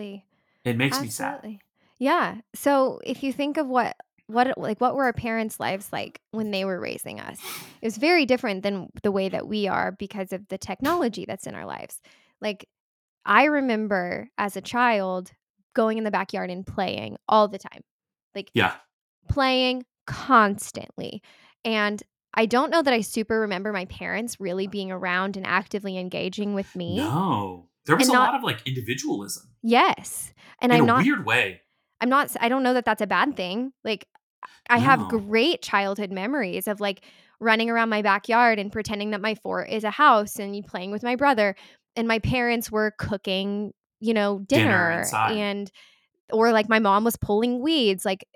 [0.64, 1.58] It makes me sad.
[1.98, 2.36] Yeah.
[2.54, 6.50] So if you think of what what like what were our parents' lives like when
[6.50, 7.38] they were raising us?
[7.80, 11.46] It was very different than the way that we are because of the technology that's
[11.46, 12.00] in our lives.
[12.40, 12.68] Like
[13.24, 15.32] I remember as a child
[15.74, 17.82] going in the backyard and playing all the time.
[18.34, 18.74] Like Yeah.
[19.28, 21.22] playing constantly.
[21.64, 22.02] And
[22.34, 26.54] I don't know that I super remember my parents really being around and actively engaging
[26.54, 26.96] with me.
[26.96, 27.68] No.
[27.86, 30.32] There was And a not- lot of like individualism Yes.
[30.60, 31.62] And in I'm a not weird way.
[32.00, 33.72] I'm not I don't know that that's a bad thing.
[33.84, 34.06] Like
[34.70, 37.02] I have great childhood memories of like
[37.40, 41.02] running around my backyard and pretending that my fort is a house and playing with
[41.02, 41.56] my brother
[41.96, 45.70] and my parents were cooking, you know, Dinner dinner, and
[46.30, 48.04] or like my mom was pulling weeds.
[48.04, 48.26] Like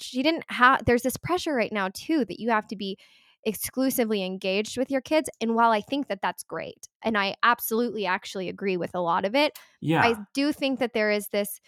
[0.00, 2.98] she didn't have there's this pressure right now too that you have to be
[3.44, 8.04] exclusively engaged with your kids and while I think that that's great and I absolutely
[8.04, 10.02] actually agree with a lot of it, Yeah.
[10.02, 11.60] I do think that there is this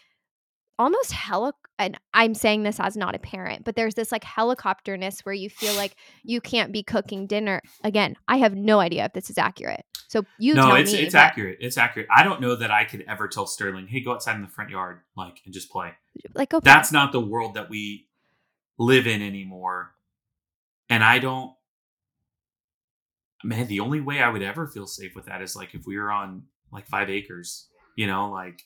[0.79, 5.21] almost heli and I'm saying this as not a parent, but there's this like helicopterness
[5.21, 7.61] where you feel like you can't be cooking dinner.
[7.83, 9.85] Again, I have no idea if this is accurate.
[10.09, 11.01] So you no, it's me.
[11.01, 11.59] it's but, accurate.
[11.61, 12.07] It's accurate.
[12.15, 14.71] I don't know that I could ever tell Sterling, "Hey, go outside in the front
[14.71, 15.93] yard, like, and just play."
[16.35, 18.09] Like go That's not the world that we
[18.79, 19.95] live in anymore.
[20.89, 21.53] And I don't.
[23.45, 25.97] Man, the only way I would ever feel safe with that is like if we
[25.99, 28.63] were on like five acres, you know, like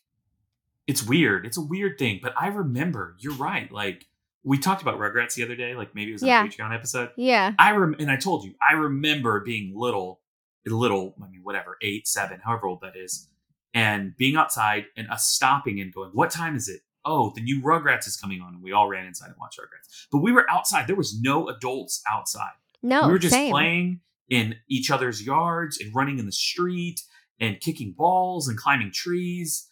[0.86, 1.46] it's weird.
[1.46, 3.16] It's a weird thing, but I remember.
[3.18, 3.70] You're right.
[3.72, 4.06] Like
[4.44, 5.74] we talked about Rugrats the other day.
[5.74, 6.44] Like maybe it was Yeah.
[6.44, 7.10] a Patreon episode.
[7.16, 7.52] Yeah.
[7.58, 10.20] I rem- and I told you, I remember being little,
[10.66, 13.28] little, I mean, whatever, eight, seven, however old that is,
[13.72, 17.62] and being outside and us stopping and going, "What time is it?" Oh, the new
[17.62, 20.06] Rugrats is coming on, and we all ran inside and watched Rugrats.
[20.10, 20.88] But we were outside.
[20.88, 22.50] There was no adults outside.
[22.82, 23.52] No, we were just same.
[23.52, 27.00] playing in each other's yards and running in the street
[27.40, 29.68] and kicking balls and climbing trees,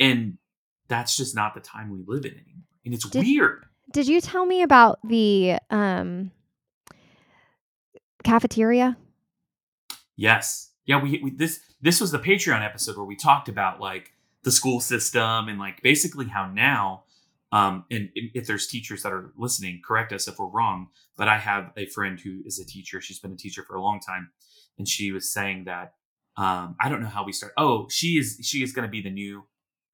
[0.00, 0.38] and
[0.88, 2.64] that's just not the time we live in anymore.
[2.84, 3.66] And it's Did- weird.
[3.92, 6.30] Did you tell me about the um
[8.22, 8.96] cafeteria?
[10.16, 10.70] Yes.
[10.86, 14.12] Yeah, we, we this this was the Patreon episode where we talked about like
[14.44, 17.04] the school system and like basically how now
[17.52, 20.88] Um, and if there's teachers that are listening, correct us if we're wrong.
[21.16, 23.00] But I have a friend who is a teacher.
[23.00, 24.30] She's been a teacher for a long time,
[24.78, 25.94] and she was saying that
[26.36, 27.52] um, I don't know how we start.
[27.56, 29.46] Oh, she is she is going to be the new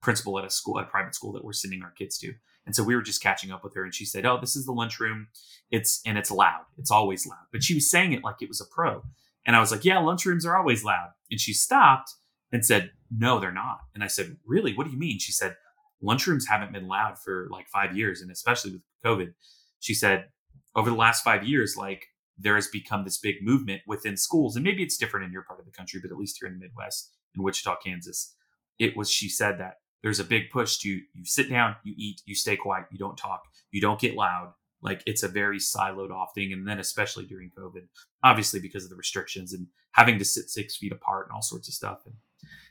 [0.02, 2.34] principal at a school, at a private school that we're sending our kids to.
[2.66, 4.66] And so we were just catching up with her, and she said, "Oh, this is
[4.66, 5.28] the lunchroom.
[5.70, 6.66] It's and it's loud.
[6.76, 9.02] It's always loud." But she was saying it like it was a pro.
[9.46, 12.10] And I was like, "Yeah, lunchrooms are always loud." And she stopped
[12.52, 14.74] and said, "No, they're not." And I said, "Really?
[14.74, 15.56] What do you mean?" She said,
[16.02, 19.34] "Lunchrooms haven't been loud for like five years, and especially with COVID."
[19.80, 20.30] She said,
[20.74, 22.06] "Over the last five years, like
[22.38, 25.60] there has become this big movement within schools, and maybe it's different in your part
[25.60, 28.34] of the country, but at least here in the Midwest, in Wichita, Kansas,
[28.78, 32.22] it was." She said that there's a big push to you sit down, you eat,
[32.26, 34.52] you stay quiet, you don't talk, you don't get loud.
[34.82, 36.52] Like it's a very siloed off thing.
[36.52, 37.88] And then especially during COVID,
[38.22, 41.66] obviously because of the restrictions and having to sit six feet apart and all sorts
[41.66, 42.02] of stuff.
[42.04, 42.14] And,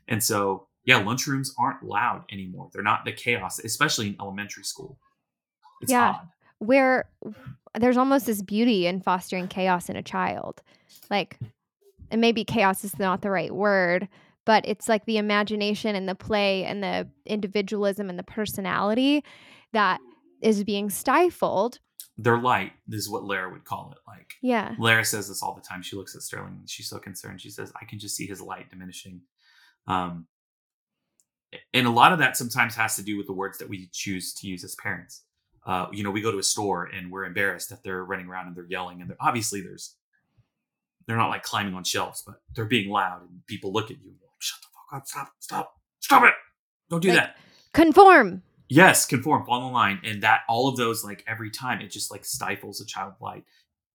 [0.08, 2.70] and so, yeah, lunchrooms aren't loud anymore.
[2.74, 4.98] They're not the chaos, especially in elementary school.
[5.82, 6.10] It's Yeah.
[6.12, 6.30] odd.
[6.60, 7.10] where
[7.78, 10.62] there's almost this beauty in fostering chaos in a child.
[11.12, 11.38] Like,
[12.10, 14.08] and maybe chaos is not the right word,
[14.46, 19.24] but it's like the imagination and the play and the individualism and the personality
[19.74, 20.00] that
[20.42, 21.80] is being stifled.
[22.18, 23.98] They're light, this is what Lara would call it.
[24.08, 24.76] Like Yeah.
[24.80, 25.82] Lara says this all the time.
[25.82, 27.42] She looks at Sterling and she's so concerned.
[27.42, 29.22] She says, I can just see his light diminishing.
[29.88, 30.28] Um,
[31.74, 34.34] and a lot of that sometimes has to do with the words that we choose
[34.36, 35.22] to use as parents.
[35.66, 38.48] Uh, you know, we go to a store and we're embarrassed that they're running around
[38.48, 39.96] and they're yelling and they're obviously there's
[41.08, 44.10] they're not like climbing on shelves, but they're being loud and people look at you
[44.10, 46.34] and like, shut the fuck up, stop, stop, stop it.
[46.90, 47.38] Don't do Like- that.
[47.74, 48.42] Conform.
[48.68, 52.10] Yes, conform, fall in line, and that all of those like every time it just
[52.10, 53.44] like stifles a child's light.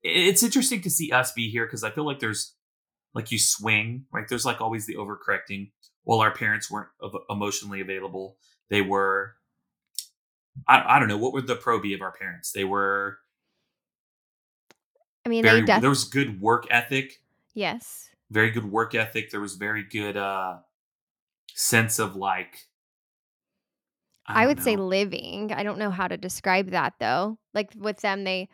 [0.05, 2.55] It's interesting to see us be here because I feel like there's
[3.15, 4.27] like you swing, right?
[4.29, 5.71] There's like always the overcorrecting.
[6.05, 6.89] While our parents weren't
[7.29, 8.37] emotionally available,
[8.69, 9.35] they were.
[10.67, 12.53] I, I don't know what would the pro be of our parents.
[12.53, 13.19] They were
[15.25, 15.63] I mean, very.
[15.63, 17.21] def- there was good work ethic,
[17.55, 18.11] yes.
[18.31, 19.31] very good work ethic.
[19.31, 20.59] There was very good uh
[21.55, 22.67] sense of like.
[24.27, 25.53] I, don't would say living.
[25.53, 27.39] I don't know how to describe that though.
[27.53, 28.49] Like with them, they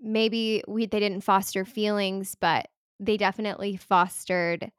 [0.00, 2.68] maybe we they didn't foster feelings, but
[3.00, 4.70] they definitely fostered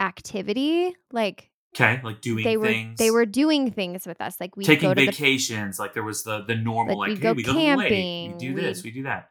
[0.00, 0.94] activity.
[1.12, 2.98] Like okay, like doing they were things.
[2.98, 4.36] they were doing things with us.
[4.40, 7.18] Like we taking go to the vacations like there was the the normal Like, like,
[7.18, 9.30] we'd hey go we go to the lake we do this we'd- we do that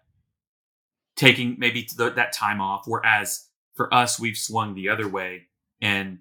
[1.15, 5.43] taking maybe the, that time off whereas for us we've swung the other way
[5.81, 6.19] and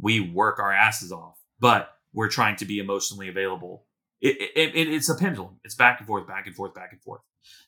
[0.00, 3.84] we work our asses off but we're trying to be emotionally available
[4.20, 7.02] it, it, it, it's a pendulum it's back and forth back and forth back and
[7.02, 7.20] forth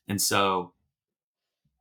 [0.07, 0.73] and so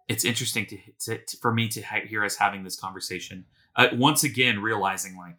[0.10, 3.45] it's interesting to, to, to- for me to ha- hear us having this conversation
[3.76, 5.38] uh, once again realizing like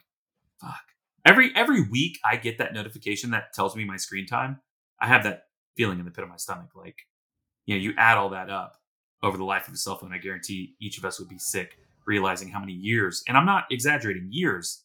[0.59, 0.81] fuck
[1.25, 4.59] every every week i get that notification that tells me my screen time
[4.99, 5.45] i have that
[5.77, 7.05] feeling in the pit of my stomach like
[7.65, 8.77] you know you add all that up
[9.23, 11.77] over the life of a cell phone i guarantee each of us would be sick
[12.05, 14.83] realizing how many years and i'm not exaggerating years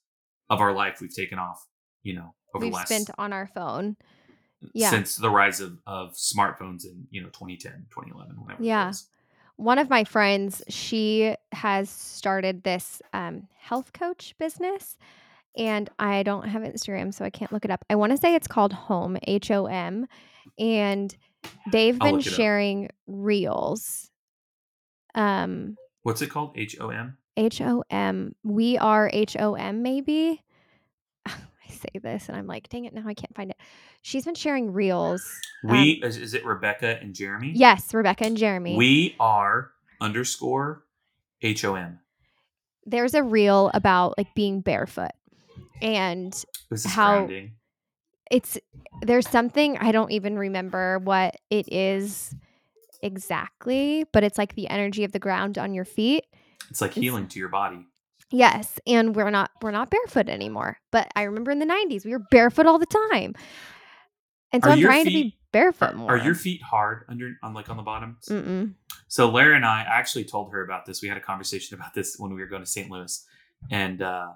[0.50, 1.66] of our life we've taken off
[2.02, 3.96] you know over we've the last spent on our phone.
[4.74, 4.90] yeah.
[4.90, 8.88] since the rise of, of smartphones in you know 2010 2011 whenever it Yeah.
[8.88, 9.08] was.
[9.56, 14.98] One of my friends, she has started this um, health coach business,
[15.56, 17.84] and I don't have Instagram, so I can't look it up.
[17.88, 20.06] I want to say it's called Home H O M,
[20.58, 21.16] and
[21.72, 22.32] they've I'll been it up.
[22.32, 24.10] sharing reels.
[25.14, 28.34] Um, what's it called h-o-m H O M.
[28.42, 30.42] We are H O M, maybe.
[31.76, 33.56] Say this and I'm like, dang it, now I can't find it.
[34.02, 35.22] She's been sharing reels.
[35.64, 38.76] Um we is, is it rebecca and jeremy Yes, Rebecca and Jeremy.
[38.76, 40.84] we are underscore
[41.42, 41.98] h-o-m
[42.84, 45.12] There's a reel about like being barefoot.
[45.82, 46.34] And
[46.86, 47.52] How- grounding
[48.30, 48.58] it's
[49.02, 52.34] there's something I don't even remember what it is
[53.02, 56.24] exactly, but it's like the energy of the ground on your feet.
[56.70, 57.86] it's like It's- healing to your body
[58.30, 60.78] Yes, and we're not we're not barefoot anymore.
[60.90, 63.34] But I remember in the 90s we were barefoot all the time.
[64.52, 66.10] And so Are I'm trying to be barefoot are, more.
[66.12, 68.74] are your feet hard under on like on the bottoms Mm-mm.
[69.08, 71.02] So Lara and I I actually told her about this.
[71.02, 72.90] We had a conversation about this when we were going to St.
[72.90, 73.24] Louis,
[73.70, 74.28] and uh,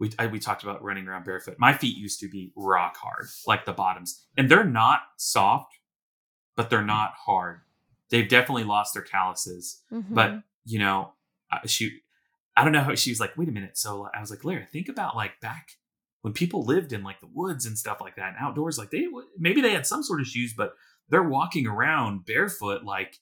[0.00, 1.56] we I, we talked about running around barefoot.
[1.58, 5.78] My feet used to be rock hard, like the bottoms, and they're not soft,
[6.56, 7.60] but they're not hard.
[8.10, 9.82] They've definitely lost their calluses.
[9.92, 10.04] Mhm.
[10.10, 11.12] But you know,
[11.52, 12.00] uh, she,
[12.58, 13.36] I don't know how she was like.
[13.36, 13.78] Wait a minute.
[13.78, 15.68] So I was like, Lara, think about like back
[16.22, 18.78] when people lived in like the woods and stuff like that, and outdoors.
[18.78, 19.06] Like they
[19.38, 20.72] maybe they had some sort of shoes, but
[21.08, 23.18] they're walking around barefoot, like,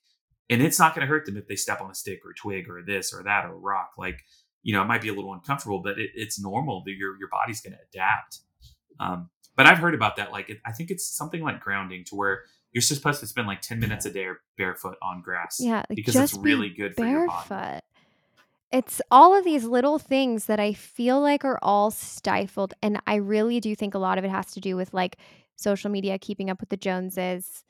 [0.49, 2.35] and it's not going to hurt them if they step on a stick or a
[2.35, 3.91] twig or this or that or a rock.
[3.97, 4.23] Like,
[4.63, 7.29] you know, it might be a little uncomfortable, but it, it's normal that your your
[7.29, 8.39] body's going to adapt.
[8.99, 10.31] Um, but I've heard about that.
[10.31, 12.41] Like, it, I think it's something like grounding, to where
[12.73, 14.27] you're supposed to spend like ten minutes a day
[14.57, 15.57] barefoot on grass.
[15.59, 17.47] Yeah, like because it's really good for your body.
[18.71, 22.73] It's all of these little things that I feel like are all stifled.
[22.81, 25.17] And I really do think a lot of it has to do with like
[25.55, 27.63] social media, keeping up with the Joneses,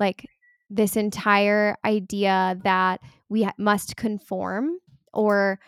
[0.00, 0.26] like
[0.68, 4.78] this entire idea that we ha- must conform
[5.12, 5.60] or.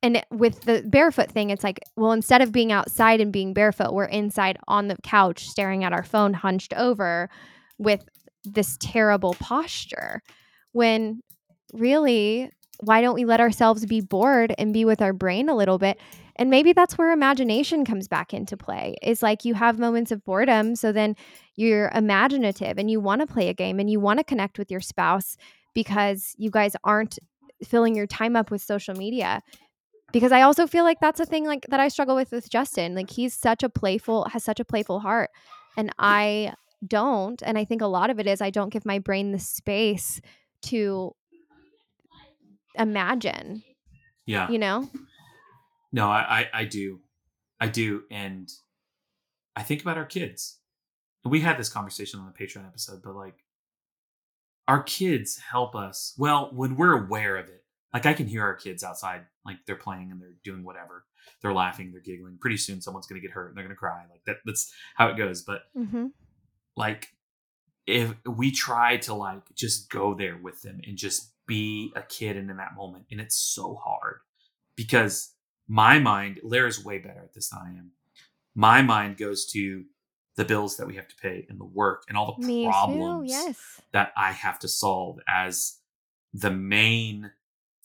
[0.00, 3.92] And with the barefoot thing, it's like, well, instead of being outside and being barefoot,
[3.92, 7.28] we're inside on the couch staring at our phone hunched over
[7.78, 8.08] with
[8.44, 10.22] this terrible posture.
[10.70, 11.20] When
[11.72, 15.78] really why don't we let ourselves be bored and be with our brain a little
[15.78, 15.98] bit?
[16.36, 18.96] And maybe that's where imagination comes back into play.
[19.02, 21.16] Is like you have moments of boredom so then
[21.56, 24.70] you're imaginative and you want to play a game and you want to connect with
[24.70, 25.36] your spouse
[25.74, 27.18] because you guys aren't
[27.64, 29.42] filling your time up with social media.
[30.12, 32.94] Because i also feel like that's a thing like that i struggle with with justin.
[32.94, 35.30] Like he's such a playful has such a playful heart
[35.76, 36.54] and i
[36.86, 39.38] don't and i think a lot of it is i don't give my brain the
[39.38, 40.20] space
[40.62, 41.12] to
[42.74, 43.62] imagine
[44.26, 44.48] Yeah.
[44.50, 44.88] you know
[45.92, 47.00] No, I, I I do,
[47.60, 48.48] I do, and
[49.56, 50.58] I think about our kids.
[51.24, 53.42] We had this conversation on the Patreon episode, but like,
[54.68, 56.14] our kids help us.
[56.18, 59.76] Well, when we're aware of it, like I can hear our kids outside, like they're
[59.76, 61.06] playing and they're doing whatever,
[61.40, 62.38] they're laughing, they're giggling.
[62.38, 64.04] Pretty soon, someone's gonna get hurt and they're gonna cry.
[64.10, 64.36] Like that.
[64.44, 65.42] That's how it goes.
[65.42, 66.08] But mm-hmm.
[66.76, 67.08] like
[67.86, 72.36] if we try to like just go there with them and just be a kid
[72.36, 74.20] and in that moment and it's so hard
[74.76, 75.34] because
[75.66, 77.90] my mind Lara's way better at this than I am.
[78.54, 79.84] My mind goes to
[80.36, 82.70] the bills that we have to pay and the work and all the me too
[82.70, 85.78] problems yes that I have to solve as
[86.32, 87.32] the main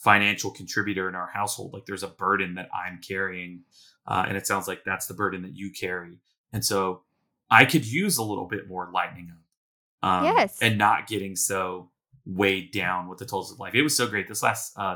[0.03, 1.73] financial contributor in our household.
[1.73, 3.61] Like there's a burden that I'm carrying.
[4.05, 6.19] Uh, and it sounds like that's the burden that you carry.
[6.51, 7.03] And so
[7.49, 10.09] I could use a little bit more lightening up.
[10.09, 10.57] Um, Yes.
[10.61, 11.89] And not getting so
[12.25, 13.75] weighed down with the tolls of life.
[13.75, 14.27] It was so great.
[14.27, 14.95] This last, uh,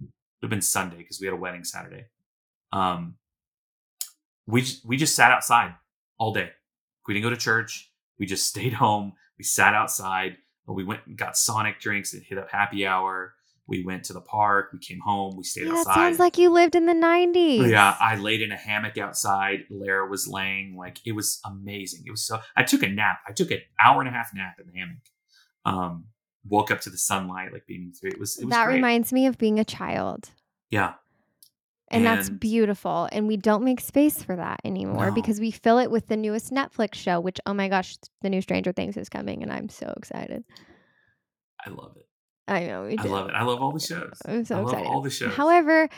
[0.00, 0.10] it would
[0.42, 2.06] have been Sunday because we had a wedding Saturday.
[2.72, 3.16] Um,
[4.46, 5.74] we, j- we just sat outside
[6.18, 6.50] all day.
[7.06, 7.90] We didn't go to church.
[8.18, 9.14] We just stayed home.
[9.38, 10.36] We sat outside.
[10.66, 13.34] We went and got Sonic drinks and hit up happy hour.
[13.66, 14.70] We went to the park.
[14.72, 15.36] We came home.
[15.36, 15.94] We stayed Yeah, outside.
[15.94, 19.60] sounds like you lived in the 90s Yeah, I laid in a hammock outside.
[19.70, 20.76] Lara was laying.
[20.76, 22.02] Like it was amazing.
[22.06, 22.40] It was so.
[22.56, 23.20] I took a nap.
[23.28, 24.98] I took an hour and a half nap in the hammock.
[25.64, 26.06] Um,
[26.48, 28.10] woke up to the sunlight like beaming through.
[28.10, 28.38] It was.
[28.38, 28.76] It was that great.
[28.76, 30.30] reminds me of being a child
[30.70, 30.94] Yeah,
[31.90, 35.14] and, that's beautiful and we don't make space for that anymore No.
[35.14, 38.40] because we fill it with the newest netflix show which oh my gosh the new
[38.40, 40.44] stranger things is coming and i'm so excited
[41.66, 42.06] I love it.
[42.48, 43.34] i know we I love it.
[43.34, 44.18] I love all the shows.
[44.24, 45.34] i'm so I love excited all the shows.
[45.34, 45.88] however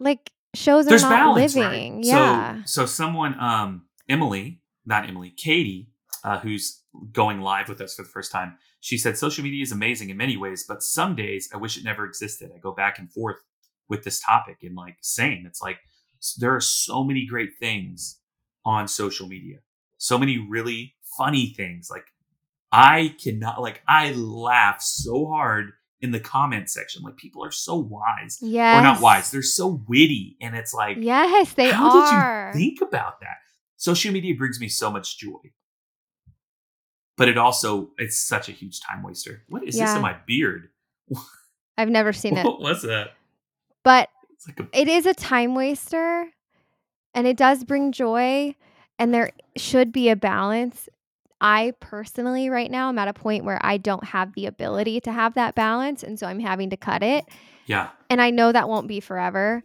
[0.00, 2.04] like shows are not balance, living right?
[2.04, 5.88] yeah So, so someone, um, Emily, not Emily, Katie,
[6.24, 6.82] uh, who's
[7.12, 10.16] going live with us for the first time, she said social media is amazing in
[10.16, 12.50] many ways, but some days I wish it never existed.
[12.52, 13.36] I go back and forth
[13.88, 15.46] with this topic and like same.
[15.46, 15.78] It's like
[16.38, 18.18] there are so many great things
[18.64, 19.58] on social media,
[19.98, 21.90] so many really funny things.
[21.92, 22.06] Like
[22.72, 27.04] I cannot, like I laugh so hard in the comment section.
[27.04, 29.30] Like people are so wise yes or not wise.
[29.30, 33.36] They're so witty, and it's like, yes they how are did you think about that?
[33.76, 35.38] Social media brings me so much joy,
[37.16, 39.42] but it also it's such a huge time waster.
[39.48, 40.68] What is this in my beard?
[41.78, 43.10] i've never seen it What was that?
[43.82, 46.26] but It's like a it is a time waster
[47.14, 48.54] and it does bring joy
[48.98, 50.88] and there should be a balance
[51.40, 55.12] i personally right now i'm at a point where i don't have the ability to
[55.12, 57.24] have that balance and so i'm having to cut it
[57.66, 59.62] yeah, and i know that won't be forever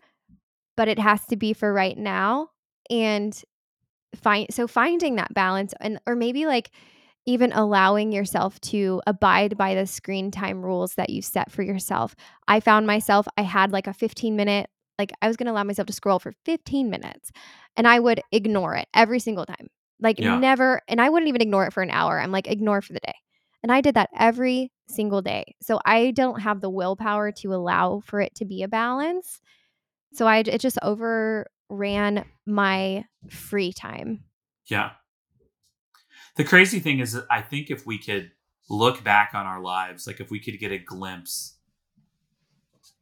[0.76, 2.50] but it has to be for right now
[2.90, 3.44] and
[4.16, 6.72] find so finding that balance and or maybe like
[7.28, 12.16] even allowing yourself to abide by the screen time rules that you set for yourself.
[12.48, 15.64] I found myself i had like a 15 minute like i was going to allow
[15.64, 17.32] myself to scroll for 15 minutes
[17.76, 19.68] and i would ignore it every single time.
[20.00, 20.40] Like Yeah.
[20.40, 22.20] never and i wouldn't even ignore it for an hour.
[22.20, 23.16] I'm like ignore for the day.
[23.62, 25.56] And i did that every single day.
[25.62, 29.42] So i don't have the willpower to allow for it to be a balance.
[30.14, 34.24] So i it just overran my free time.
[34.70, 34.92] Yeah.
[36.38, 38.32] The crazy thing is, I think if we could
[38.70, 41.58] look back on our lives, like if we could get a glimpse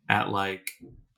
[0.08, 0.72] at like,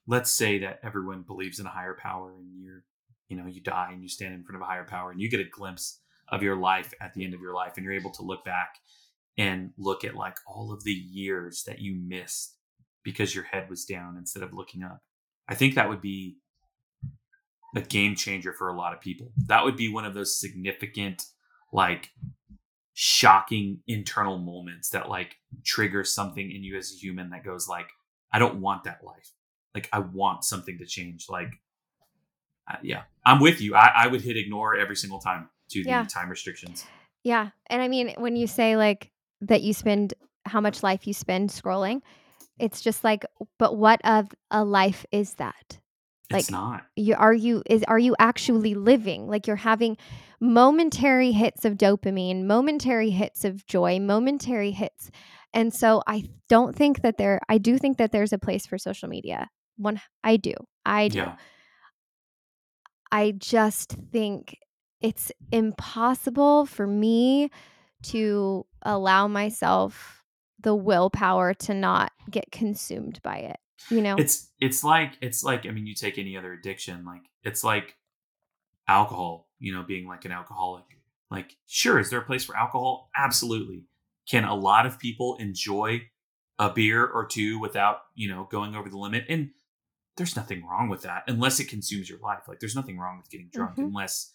[0.08, 2.84] let's say that everyone believes in a higher power, and you're,
[3.30, 5.30] you know, you die and you stand in front of a higher power, and you
[5.30, 6.00] get a glimpse
[6.30, 8.76] of your life at the end of your life, and you're able to look back
[9.38, 12.56] and look at like all of the years that you missed
[13.04, 15.02] because your head was down instead of looking up.
[15.48, 16.38] I think that would be
[17.76, 19.32] a game changer for a lot of people.
[19.46, 21.24] That would be one of those significant,
[21.72, 22.10] like,
[23.00, 27.88] shocking internal moments that like trigger something in you as a human that goes like,
[28.34, 29.34] I don't want that life.
[29.76, 31.28] Like, I want something to change.
[31.30, 31.52] Like,
[32.68, 33.76] uh, yeah, I'm with you.
[33.76, 36.88] I, I would hit ignore every single time to the time restrictions.
[37.24, 37.50] Yeah.
[37.68, 39.12] And I mean, when you say like
[39.42, 40.16] that you spend
[40.48, 42.02] how much life you spend scrolling,
[42.58, 43.26] it's just like,
[43.60, 45.78] but what of a life is that?
[46.30, 46.86] It's Like, not.
[46.96, 49.28] You are you is are you actually living?
[49.28, 49.98] Like you're having
[50.40, 55.10] momentary hits of dopamine, momentary hits of joy, momentary hits.
[55.54, 58.78] And so I don't think that there I do think that there's a place for
[58.78, 59.50] social media.
[59.78, 60.54] One I do.
[60.86, 61.20] I do.
[61.20, 61.36] Yeah.
[63.12, 64.58] I just think
[65.00, 67.52] it's impossible for me
[68.04, 70.24] to allow myself
[70.60, 73.58] the willpower to not get consumed by it.
[73.90, 74.16] You know?
[74.18, 77.96] It's it's like it's like I mean you take any other addiction like it's like
[78.88, 80.84] alcohol, you know, being like an alcoholic.
[81.30, 83.10] Like sure, is there a place for alcohol?
[83.16, 83.84] Absolutely.
[84.30, 86.02] Can a lot of people enjoy
[86.60, 89.26] a beer or two without, you know, going over the limit?
[89.30, 89.52] And
[90.16, 92.48] there's nothing wrong with that unless it consumes your life.
[92.48, 93.86] Like there's nothing wrong with getting drunk Mhm.
[93.88, 94.34] unless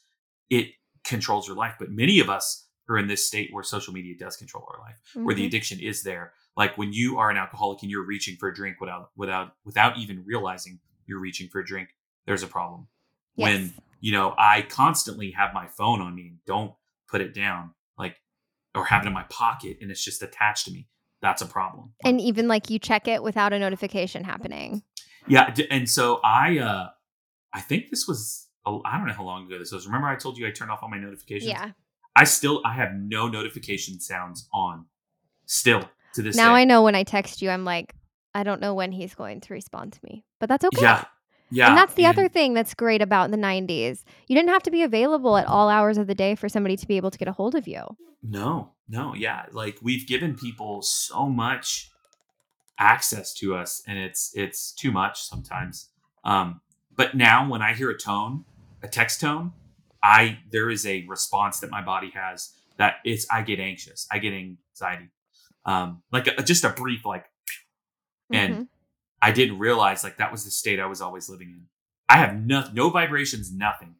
[0.51, 0.73] it
[1.03, 1.75] controls your life.
[1.79, 4.99] But many of us are in this state where social media does control our life
[5.15, 5.47] where the Mhm.
[5.47, 6.35] addiction is there.
[6.57, 9.99] Like when you are an alcoholic and you're reaching for a drink without without without
[9.99, 11.91] even realizing you're reaching for a drink,
[12.27, 12.89] there's a problem.
[13.35, 16.75] When you know I constantly have my phone on me and don't
[17.09, 18.17] put it down, like
[18.75, 20.89] or have it in my pocket and it's just attached to me.
[21.23, 21.93] That's a problem.
[22.05, 24.83] and even like you check it without a notification happening.
[25.29, 26.89] Yeah, and so I uh
[27.55, 29.87] I think this was I don't know how long ago this was.
[29.87, 31.51] Remember I told you I turned off all my notifications?
[31.51, 31.71] Yeah.
[32.15, 34.87] I still I have no notification sounds on
[35.47, 36.61] still to this Now day.
[36.63, 37.95] I know when I text you, I'm like,
[38.35, 40.83] I don't know when he's going to respond to me, but that's okay.
[40.83, 41.05] Yeah.
[41.51, 41.69] Yeah.
[41.69, 44.05] and that's the and- other thing that's great about the 90s.
[44.27, 46.87] You didn't have to be available at all hours of the day for somebody to
[46.87, 47.83] be able to get a hold of you.
[48.23, 49.45] No, no, yeah.
[49.53, 51.91] Like we've given people so much
[52.79, 55.91] access to us and it's it's too much sometimes.
[56.25, 56.61] Um
[56.97, 58.45] but now when I hear a tone,
[58.83, 59.53] a text tone,
[60.03, 64.07] I there is a response that my body has that it's I get anxious.
[64.11, 65.11] I get anxiety.
[65.65, 67.27] Um like a, just a brief like
[68.33, 68.69] and Mhm.
[69.21, 71.67] I didn't realize like that was the state I was always living in.
[72.09, 73.95] I have no no vibrations, nothing.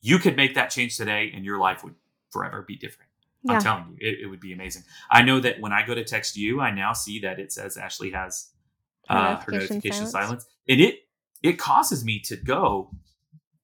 [0.00, 1.94] You could make that change today, and your life would
[2.30, 3.10] forever be different.
[3.42, 3.54] Yeah.
[3.54, 4.84] I'm telling you, it, it would be amazing.
[5.10, 7.76] I know that when I go to text you, I now see that it says
[7.76, 8.50] Ashley has
[9.08, 10.12] Her uh, her notification notification silence.
[10.12, 11.00] silence, and it
[11.42, 12.90] it causes me to go,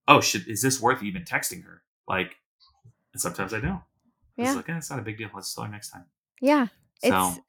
[0.09, 1.83] oh, should is this worth even texting her?
[2.09, 2.37] Like,
[3.13, 3.83] and sometimes I don't.
[4.37, 4.47] Yeah.
[4.49, 5.31] It's like, eh, it's not a big deal.
[5.35, 6.05] Let's tell her next time.
[6.41, 6.67] Yeah.
[7.05, 7.41] So It's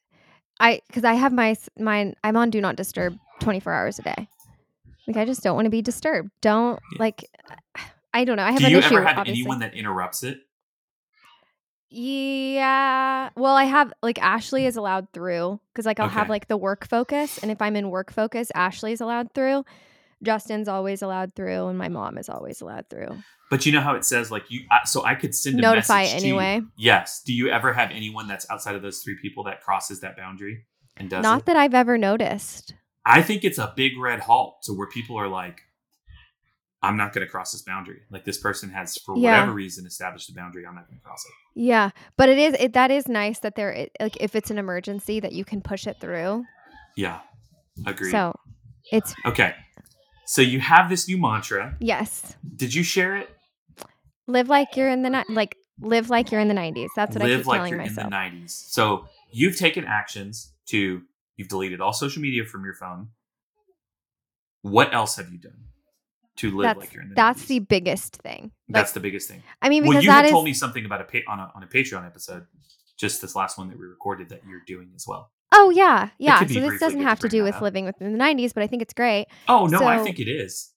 [0.60, 2.16] I because I have my mine.
[2.24, 4.28] I'm on do not disturb 24 hours a day.
[5.08, 6.30] Like I just don't want to be disturbed.
[6.42, 6.98] Don't Yeah.
[7.00, 7.26] like.
[8.14, 8.44] I don't know.
[8.44, 8.96] I have do an you issue.
[8.98, 9.42] ever have obviously.
[9.42, 10.39] anyone that interrupts it?
[11.89, 13.30] Yeah.
[13.36, 16.88] Well, I have like Ashley is allowed through because like I'll have like the work
[16.88, 19.66] focus, and if I'm in work focus, Ashley's allowed through.
[20.24, 23.10] Justin's always allowed through, and my mom is always allowed through.
[23.50, 26.04] But you know how it says like you, I- so I could send a Notify
[26.04, 26.40] message to you.
[26.40, 26.62] anyway.
[26.78, 27.22] Yes.
[27.26, 30.66] Do you ever have anyone that's outside of those three people that crosses that boundary
[30.98, 31.46] and does Not it?
[31.48, 32.74] that I've ever noticed.
[33.06, 35.60] I think it's a big red halt to where people are like,
[36.84, 38.02] I'm not going to cross this boundary.
[38.10, 39.32] Like this person has, for Yeah.
[39.32, 40.66] whatever reason, established a boundary.
[40.66, 41.32] I'm not going to cross it.
[41.62, 44.58] Yeah, but it is it that is nice that there it, like if it's an
[44.58, 46.44] emergency that you can push it through.
[46.96, 47.20] Yeah.
[47.86, 48.12] Agreed.
[48.12, 48.34] So
[48.92, 49.54] it's okay.
[50.32, 51.76] So you have this new mantra.
[51.82, 53.30] yes, Did you share it?
[54.28, 56.88] live like you're in the ni- like live like you're in the 90s.
[56.96, 58.06] That's what I Live keep like telling you're myself.
[58.06, 58.16] in the
[58.46, 58.52] 90s.
[58.72, 61.02] So you've taken actions to,
[61.36, 63.10] you've deleted all social media from your phone.
[64.62, 65.66] What else have you done
[66.38, 67.48] to live that's like you're in the that's 90s?
[67.48, 68.42] the biggest thing.
[68.44, 69.44] Like, That's the biggest thing.
[69.62, 71.40] I mean Well, because you that had is told me something about a pa- on
[71.40, 72.46] a on a Patreon episode,
[72.98, 75.30] just this last one that we recorded that you're doing as well.
[75.52, 76.39] Oh yeah, yeah.
[76.45, 77.62] So this doesn't have to do with up.
[77.62, 79.28] living within the 90s, but I think it's great.
[79.47, 80.72] Oh no, I think it is.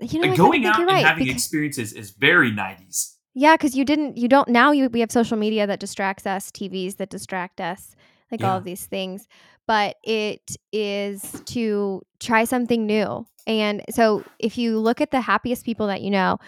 [0.00, 1.04] You know, uh, I Going out and right.
[1.06, 3.14] having because- experiences is very 90s.
[3.34, 4.72] yeah, because you didn't, you don't now.
[4.72, 7.94] You we have social media that distracts us, TVs that distract us,
[8.30, 9.28] like all of these things.
[9.66, 13.24] But it is to try something new.
[13.46, 16.38] And so, if you look at the happiest people that you know,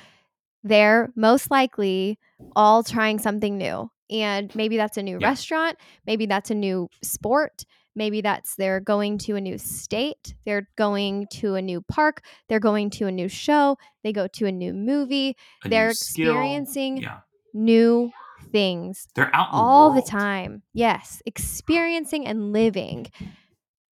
[0.64, 2.18] they're most likely
[2.56, 3.90] all trying something new.
[4.10, 5.28] And maybe that's a new Yeah.
[5.30, 5.76] restaurant,
[6.06, 11.26] maybe that's a new sport, maybe that's they're going to a new state, they're going
[11.40, 14.72] to a new park, they're going to a new show, they go to a new
[14.72, 17.20] movie, A they're new experiencing Yeah,
[17.52, 18.12] new
[18.52, 20.08] things they're out all the world.
[20.08, 20.62] time.
[20.72, 23.08] Yes, experiencing and living.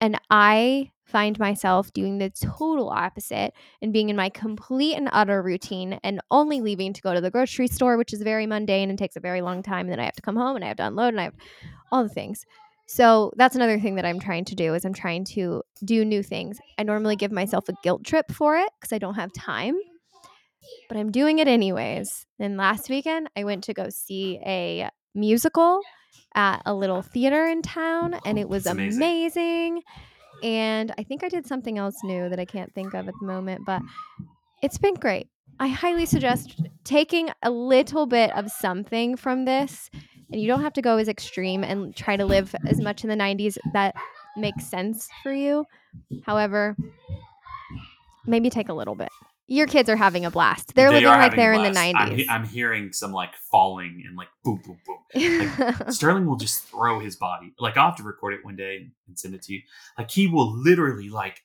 [0.04, 5.40] And I find myself doing the total opposite and being in my complete and utter
[5.40, 8.98] routine and only leaving to go to the grocery store, which is very mundane and
[8.98, 9.86] takes a very long time.
[9.86, 11.34] And then I have to come home and I have to unload and I have
[11.90, 12.44] all the things.
[12.86, 16.22] So that's another thing that I'm trying to do is I'm trying to do new
[16.22, 16.58] things.
[16.76, 19.76] I normally give myself a guilt trip for it because I don't have time,
[20.90, 22.26] but I'm doing it anyways.
[22.38, 25.80] And last weekend I went to go see a musical
[26.34, 29.02] at a little theater in town and it oh, was amazing.
[29.02, 29.82] amazing.
[30.42, 33.26] And I think I did something else new that I can't think of at the
[33.26, 34.24] moment, but hmm.
[34.62, 35.28] it's been great.
[35.60, 39.90] I highly suggest taking a little bit of something from this
[40.32, 43.10] and you don't have to go as extreme and try to live as much in
[43.10, 43.94] the 90s that
[44.36, 45.64] makes sense for you.
[46.24, 46.76] However,
[48.26, 49.10] maybe take a little bit.
[49.46, 50.74] Your kids are having a blast.
[50.74, 51.94] They're They living like they're in the blast.
[51.96, 52.26] I'm, he- 90s.
[52.30, 55.74] I'm hearing some like falling and like boom, boom, boom.
[55.90, 57.52] Sterling will just throw his body.
[57.58, 59.60] Like I'll have to record it one day and send it to you.
[59.98, 61.42] Like he will literally like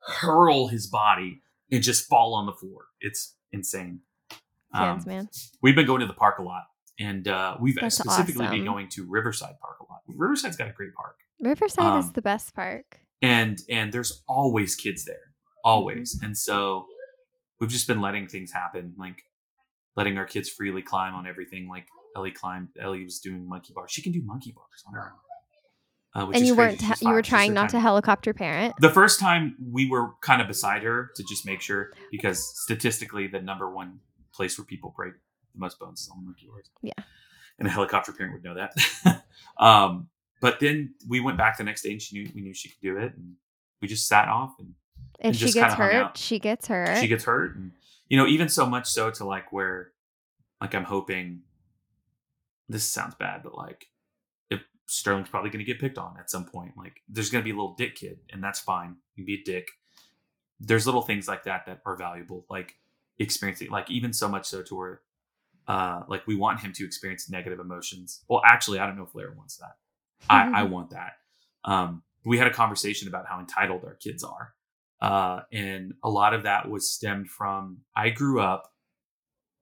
[0.00, 1.42] hurl his body
[1.72, 2.86] and just fall on the floor.
[3.00, 4.00] It's insane.
[4.74, 5.28] Um, man.
[5.62, 6.64] we've been going to the park a lot,
[7.00, 10.00] and uh, we've That's specifically been going to Riverside Park a lot.
[10.06, 13.00] Riverside's got a great park, Riverside is um, the best park.
[13.22, 15.32] and and there's always kids there,
[15.64, 16.20] always.
[16.22, 16.86] And so
[17.60, 19.22] we've just been letting things happen, like
[19.96, 21.68] letting our kids freely climb on everything.
[21.68, 21.86] Like
[22.16, 22.68] Ellie climbed.
[22.80, 23.90] Ellie was doing monkey bars.
[23.90, 25.18] She can do monkey bars on her own.
[26.14, 28.74] Uh, which And you weren't She's you were trying not to helicopter parent.
[28.80, 33.26] The first time we were kind of beside her to just make sure, because statistically,
[33.26, 34.00] the number one
[34.32, 35.12] place where people break
[35.54, 36.70] the most bones is on monkey bars.
[36.82, 37.04] Yeah.
[37.58, 39.22] And a helicopter parent would know that.
[39.58, 40.08] um,
[40.40, 42.80] but then we went back the next day, and she knew we knew she could
[42.80, 43.34] do it, and
[43.82, 44.74] we just sat off, and
[45.18, 46.98] If she gets hurt, she gets hurt.
[46.98, 47.72] she gets hurt, and
[48.08, 49.92] you know, even so much so to like where,
[50.60, 51.42] like, I'm hoping.
[52.68, 53.86] This sounds bad, but like,
[54.50, 57.44] if Sterling's probably going to get picked on at some point, like, there's going to
[57.44, 58.96] be a little dick kid, and that's fine.
[59.14, 59.68] You can be a dick.
[60.60, 62.76] There's little things like that that are valuable, like
[63.18, 65.00] experiencing, like even so much so to where,
[65.66, 68.22] uh, like we want him to experience negative emotions.
[68.28, 69.76] Well, actually, I don't know if Blair wants that.
[70.28, 71.12] I, I want that.
[71.64, 74.54] Um, we had a conversation about how entitled our kids are.
[75.00, 78.64] Uh, and a lot of that was stemmed from I grew up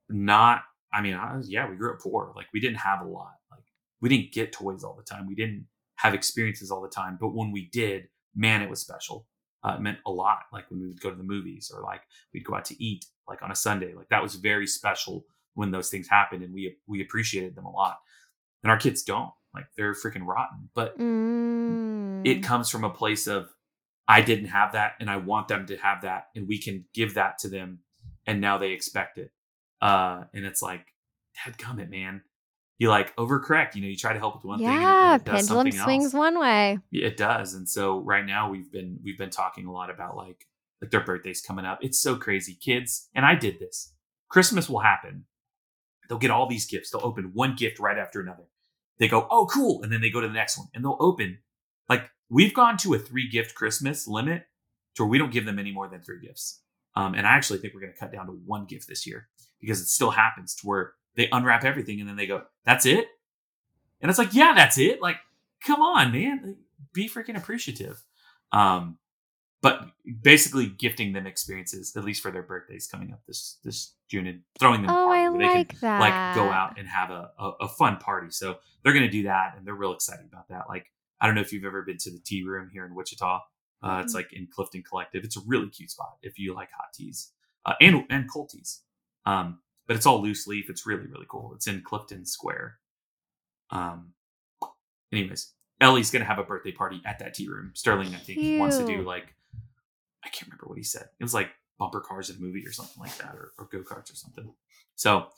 [0.08, 0.62] not,
[0.92, 2.32] I mean, I was, yeah, we grew up poor.
[2.36, 3.34] Like we didn't have a lot.
[3.50, 3.64] Like
[4.00, 5.26] we didn't get toys all the time.
[5.26, 5.66] We didn't
[5.96, 7.18] have experiences all the time.
[7.20, 9.26] But when we did, man, it was special.
[9.64, 10.40] Uh, it meant a lot.
[10.52, 12.02] Like when we would go to the movies or like
[12.34, 13.94] we'd go out to eat like on a Sunday.
[13.94, 15.24] Like that was very special
[15.54, 17.98] when those things happened and we we appreciated them a lot.
[18.62, 19.30] And our kids don't.
[19.54, 20.70] Like they're freaking rotten.
[20.74, 20.96] But
[21.70, 21.78] Mm.
[22.24, 23.48] it comes from a place of
[24.08, 27.14] I didn't have that and I want them to have that and we can give
[27.14, 27.80] that to them
[28.26, 29.30] and now they expect it.
[29.80, 30.86] Uh and it's like,
[31.44, 32.22] Dad it, man.
[32.78, 35.70] You like overcorrect, you know, you try to help with one thing it- yeah, pendulum
[35.72, 36.14] swings else.
[36.14, 36.78] one way.
[36.92, 37.54] It does.
[37.54, 40.46] And so right now we've been we've been talking a lot about like
[40.82, 41.78] like their birthdays coming up.
[41.80, 42.54] It's so crazy.
[42.54, 43.94] Kids, and I did this.
[44.28, 45.24] Christmas will happen.
[46.08, 46.90] They'll get all these gifts.
[46.90, 48.44] They'll open one gift right after another.
[48.98, 51.38] They go, "Oh, cool." And then they go to the next one and they'll open
[51.88, 54.46] like we've gone to a 3 gift Christmas limit
[54.94, 56.60] to where we don't give them any more than 3 gifts.
[56.94, 59.28] Um, and I actually think we're going to cut down to one gift this year
[59.60, 63.06] because it still happens to where they unwrap everything and then they go, "That's it?"
[64.00, 65.16] And it's like, "Yeah, that's it." Like
[65.64, 66.56] come on, man,
[66.92, 68.02] be freaking appreciative.
[68.52, 68.98] Um,
[69.62, 69.80] but
[70.22, 74.42] basically gifting them experiences, at least for their birthdays coming up this this June, and
[74.58, 76.00] throwing them a Oh, party I like can that.
[76.00, 78.30] like go out and have a, a a fun party.
[78.30, 80.64] So they're gonna do that, and they're real excited about that.
[80.68, 80.86] Like
[81.20, 83.40] I don't know if you've ever been to the tea room here in Wichita.
[83.82, 84.16] Uh, it's Mhm.
[84.16, 85.24] like in Clifton Collective.
[85.24, 87.32] It's a really cute spot if you like hot teas
[87.64, 88.82] uh, and and cold teas.
[89.26, 90.68] Um, but it's all loose leaf.
[90.70, 91.54] It's really really cool.
[91.54, 92.78] It's in Clifton Square.
[93.70, 94.14] Um,
[95.12, 97.72] anyways, Ellie's gonna have a birthday party at that tea room.
[97.74, 99.34] Sterling, I think, wants to do like
[100.24, 101.08] I can't remember what he said.
[101.20, 103.82] It was like bumper cars in a movie or something like that, or, or go
[103.82, 104.52] karts or something.
[104.96, 105.28] So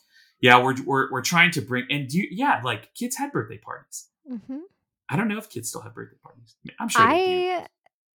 [0.41, 3.59] yeah, we're we're we're trying to bring and do you, yeah, like kids had birthday
[3.59, 4.09] parties.
[4.31, 4.61] Mhm.
[5.09, 6.57] I don't know if kids still have birthday parties.
[6.79, 7.31] I'm sure they do.
[7.31, 7.67] I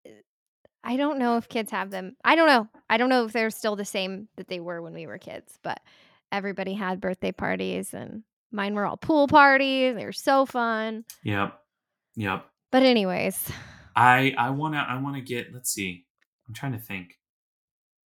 [0.05, 0.11] eh,
[0.83, 2.15] I don't know if kids have them.
[2.23, 2.67] I don't know.
[2.89, 5.59] I don't know if they're still the same that they were when we were kids,
[5.61, 5.79] but
[6.31, 9.95] everybody had birthday parties and mine were all pool parties.
[9.95, 11.05] They were so fun.
[11.23, 11.59] Yep,
[12.15, 12.45] yep.
[12.71, 13.51] But anyways,
[13.95, 15.53] I I wanna I wanna get.
[15.53, 16.05] Let's see.
[16.47, 17.19] I'm trying to think.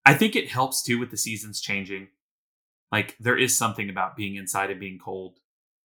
[0.06, 2.10] I think it helps too with the seasons changing.
[2.92, 5.40] Like there is something about being inside and being cold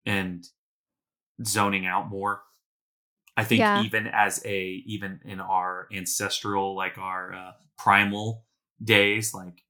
[0.06, 0.46] and
[1.46, 2.42] zoning out more.
[3.38, 3.84] I think Yeah.
[3.84, 8.46] even as a even in our ancestral like our uh, primal
[8.84, 9.64] days, like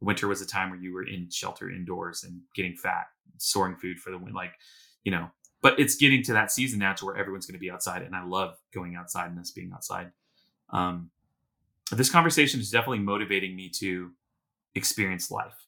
[0.00, 3.06] winter was a time where you were in shelter indoors and getting fat,
[3.38, 4.34] storing food for the win.
[4.34, 4.52] Like
[5.04, 5.30] you know,
[5.62, 8.14] but it's getting to that season now to where everyone's going to be outside, and
[8.14, 10.12] I love going outside and us being outside.
[10.70, 11.10] um,
[11.92, 14.10] this conversation is definitely motivating me to
[14.74, 15.66] experience life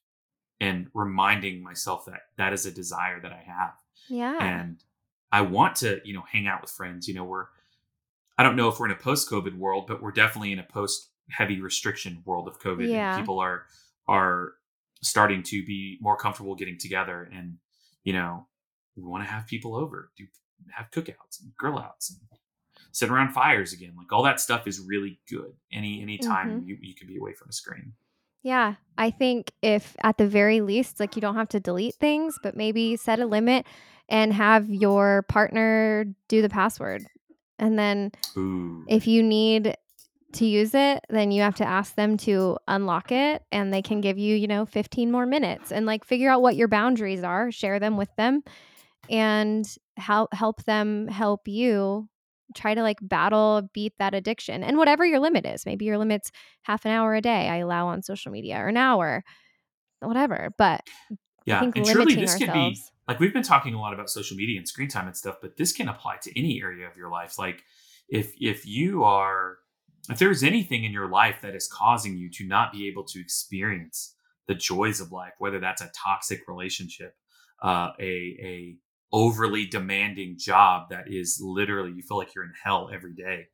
[0.60, 3.74] and reminding myself that that is a desire that I have
[4.08, 4.36] Yeah.
[4.40, 4.82] and
[5.30, 7.08] I want to, you know, hang out with friends.
[7.08, 7.46] You know, we're
[8.38, 11.60] I don't know if we're in a post-COVID world, but we're definitely in a post-heavy
[11.60, 12.88] restriction world of COVID.
[12.88, 13.14] Yeah.
[13.14, 13.64] And people are
[14.06, 14.52] are
[15.02, 17.58] starting to be more comfortable getting together, and
[18.04, 18.46] you know,
[18.96, 20.26] we want to have people over, do
[20.70, 22.18] have cookouts and grill outs, and
[22.92, 23.94] sit around fires again.
[23.96, 25.52] Like all that stuff is really good.
[25.72, 26.68] Any any time Mm-hmm.
[26.68, 27.92] you you can be away from a screen.
[28.42, 32.38] Yeah, I think if at the very least, like you don't have to delete things,
[32.42, 33.66] but maybe set a limit
[34.08, 37.04] and have your partner do the password.
[37.58, 38.84] And then Ooh.
[38.88, 39.76] if you need
[40.34, 44.00] to use it, then you have to ask them to unlock it and they can
[44.00, 47.50] give you, you know, 15 more minutes and like figure out what your boundaries are,
[47.50, 48.42] share them with them
[49.10, 49.66] and
[49.96, 52.08] help help them help you
[52.54, 56.30] try to like battle beat that addiction and whatever your limit is maybe your limit's
[56.62, 59.22] half an hour a day i allow on social media or an hour
[60.00, 60.82] whatever but
[61.48, 62.78] yeah, and truly this could be
[63.08, 65.56] like we've been talking a lot about social media and screen time and stuff, but
[65.56, 67.38] this can apply to any area of your life.
[67.38, 67.62] Like
[68.10, 69.56] if if you are
[70.10, 73.20] if there's anything in your life that is causing you to not be able to
[73.20, 74.14] experience
[74.46, 77.14] the joys of life, whether that's a toxic relationship,
[77.62, 78.76] uh, a a
[79.12, 83.46] overly demanding job that is literally you feel like you're in hell every day.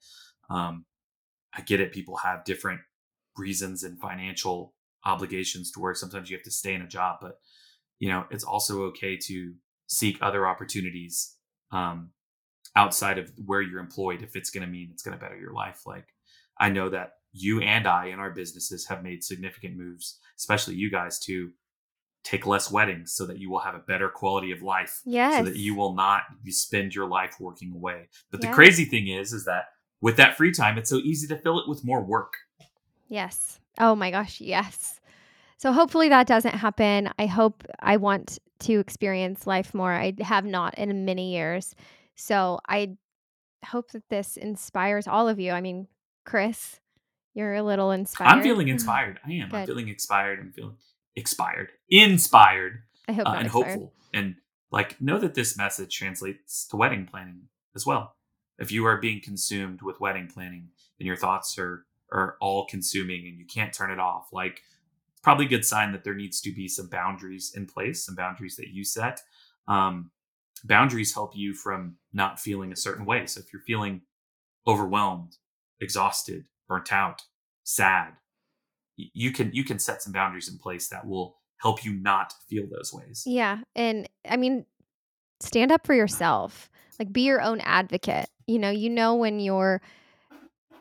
[0.50, 0.84] Um,
[1.56, 1.92] I get it.
[1.92, 2.80] People have different
[3.36, 4.74] reasons and financial
[5.04, 7.38] obligations to where sometimes you have to stay in a job, but
[7.98, 9.54] you know it's also okay to
[9.86, 11.36] seek other opportunities
[11.70, 12.10] um,
[12.76, 15.52] outside of where you're employed if it's going to mean it's going to better your
[15.52, 15.82] life.
[15.86, 16.08] Like
[16.58, 20.90] I know that you and I in our businesses have made significant moves, especially you
[20.90, 21.50] guys, to
[22.24, 25.44] take less weddings so that you will have a better quality of life yes so
[25.44, 28.08] that you will not spend your life working away.
[28.30, 29.66] But the crazy thing is, is that
[30.00, 32.34] with that free time, it's so easy to fill it with more work.
[33.08, 33.60] Yes.
[33.78, 35.00] Oh my gosh, yes.
[35.56, 37.10] So hopefully that doesn't happen.
[37.18, 39.92] I hope I want to experience life more.
[39.92, 41.74] I have not in many years.
[42.16, 42.96] So I
[43.64, 45.52] hope that this inspires all of you.
[45.52, 45.88] I mean,
[46.24, 46.80] Chris,
[47.34, 48.28] you're a little inspired.
[48.28, 49.20] I'm feeling inspired.
[49.26, 49.50] I am.
[49.52, 50.38] I'm feeling inspired.
[50.40, 50.76] I'm feeling
[51.16, 53.64] expired, inspired, I hope uh, and inspired.
[53.64, 53.92] hopeful.
[54.12, 54.36] And
[54.70, 57.42] like, know that this message translates to wedding planning
[57.74, 58.16] as well.
[58.58, 63.26] If you are being consumed with wedding planning and your thoughts are are all consuming
[63.26, 64.62] and you can't turn it off, like
[65.10, 68.14] it's probably a good sign that there needs to be some boundaries in place, some
[68.14, 69.20] boundaries that you set.
[69.66, 70.10] Um,
[70.62, 73.26] boundaries help you from not feeling a certain way.
[73.26, 74.02] So if you're feeling
[74.66, 75.36] overwhelmed,
[75.80, 77.22] exhausted, burnt out,
[77.64, 78.14] sad,
[78.96, 82.64] you can you can set some boundaries in place that will help you not feel
[82.70, 83.22] those ways.
[83.26, 83.58] Yeah.
[83.74, 84.66] And I mean,
[85.40, 86.70] stand up for yourself.
[86.98, 88.28] Like be your own advocate.
[88.46, 89.80] You know, you know when your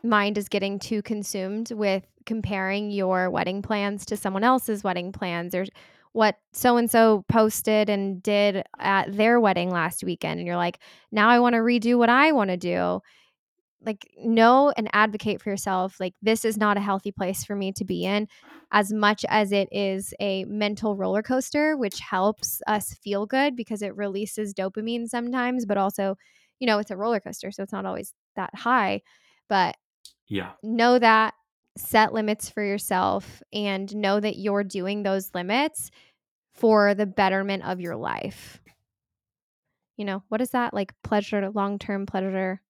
[0.02, 5.54] mind is getting too consumed with comparing your wedding plans to someone else's wedding plans
[5.54, 5.66] or
[6.12, 10.78] what so and so posted and did at their wedding last weekend and you're like,
[11.10, 13.00] "Now I want to redo what I want to do."
[13.84, 16.00] Like know and advocate for yourself.
[16.00, 18.28] Like this is not a healthy place for me to be in
[18.72, 23.82] as much as it is a mental roller coaster, which helps us feel good because
[23.82, 26.16] it releases dopamine sometimes, but also,
[26.60, 29.02] you know, it's a roller coaster, so it's not always that high.
[29.48, 29.76] But
[30.28, 30.52] Yeah.
[30.62, 31.34] know that,
[31.76, 35.90] set limits for yourself, and know that you're doing those limits
[36.54, 38.60] for the betterment of your life.
[39.96, 40.74] You know, what is that?
[40.74, 42.60] Like pleasure, long term pleasure,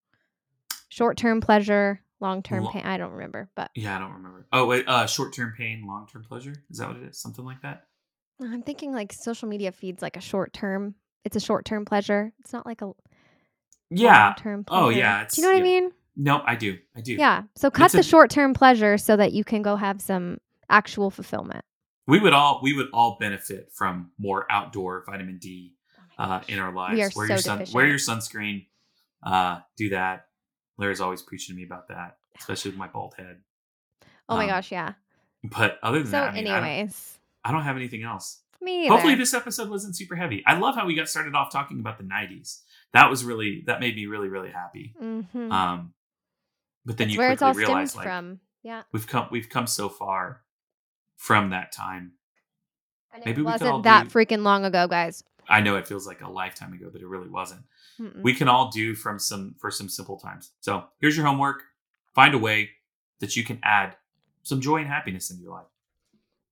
[0.94, 2.82] short term pleasure, long term Lo- pain.
[2.84, 4.46] I don't remember, but Yeah, I don't remember.
[4.52, 6.54] Oh wait, uh short term pain, long term pleasure?
[6.70, 7.18] Is that what it is?
[7.20, 7.86] Something like that?
[8.40, 10.94] I'm thinking like social media feeds like a short term.
[11.24, 12.32] It's a short term pleasure.
[12.40, 12.92] It's not like a
[13.90, 14.34] Yeah.
[14.38, 14.64] term.
[14.68, 15.76] Oh, yeah, it's- Do you know what yeah.
[15.76, 15.92] I mean?
[16.16, 16.78] No, I do.
[16.96, 17.14] I do.
[17.14, 17.42] Yeah.
[17.56, 20.38] So cut It's the a- short term pleasure so that you can go have some
[20.70, 21.64] actual fulfillment.
[22.06, 25.74] We would all we would all benefit from more outdoor vitamin D
[26.18, 26.94] uh, in our lives.
[26.96, 27.74] We are wear so your sun, deficient.
[27.74, 28.66] wear your sunscreen.
[29.22, 30.26] Uh, do that.
[30.78, 33.38] Lara's always preaching to me about that, especially with my bald head.
[34.28, 34.94] Oh my Um, gosh, yeah.
[35.42, 38.40] But other than So, that, I, mean, I don't- anyways, I, don't, have anything else.
[38.60, 40.42] me Hopefully, this episode wasn't super heavy.
[40.46, 42.62] I love how we got started off talking about the '90s.
[42.94, 44.94] That was really that made me really really happy.
[45.00, 45.52] Mhm.
[45.52, 45.92] Um,
[46.86, 48.40] but then That's you where quickly realize like from.
[48.62, 48.84] Yeah.
[48.92, 50.40] we've come we've come so far
[51.18, 52.12] from that time.
[53.12, 55.22] And maybe it we could all wasn't that do- freaking long ago, guys.
[55.48, 57.62] I know it feels like a lifetime ago, but it really wasn't.
[58.00, 58.22] Mm-mm.
[58.22, 60.50] we can all do from some for some simple times.
[60.60, 61.62] So here's your homework.
[62.14, 62.70] Find a way
[63.20, 63.96] that you can add
[64.42, 65.66] some joy and happiness into your life.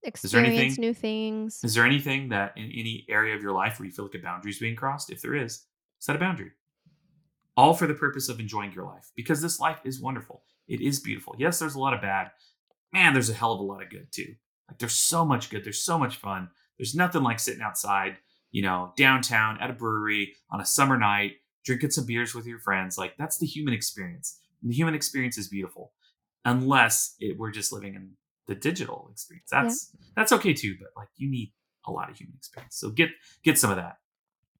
[0.04, 1.60] is there Experience anything- new things.
[1.64, 4.18] Is there anything that in any area of your life where you feel like a
[4.18, 5.10] boundary is being crossed?
[5.10, 5.64] If there is,
[5.98, 6.52] set a boundary.
[7.56, 10.42] All for the purpose of enjoying your life because this life is wonderful.
[10.68, 11.34] it is beautiful.
[11.38, 12.30] Yes, there's a lot of bad.
[12.92, 14.34] Man, there's a hell of a lot of good too.
[14.68, 15.64] Like there's so much good.
[15.64, 16.48] There's so much fun.
[16.78, 18.16] There's nothing like sitting outside,
[18.52, 21.32] you know, downtown at a brewery on a summer night,
[21.64, 22.96] drinking some beers with your friends.
[22.96, 24.38] Like that's the human experience.
[24.62, 25.92] And the human experience is beautiful,
[26.44, 28.12] unless it, we're just living in
[28.46, 29.48] the digital experience.
[29.50, 30.76] That's that's okay too.
[30.78, 31.52] But like you need
[31.86, 32.76] a lot of human experience.
[32.76, 33.10] So get
[33.42, 33.96] get some of that.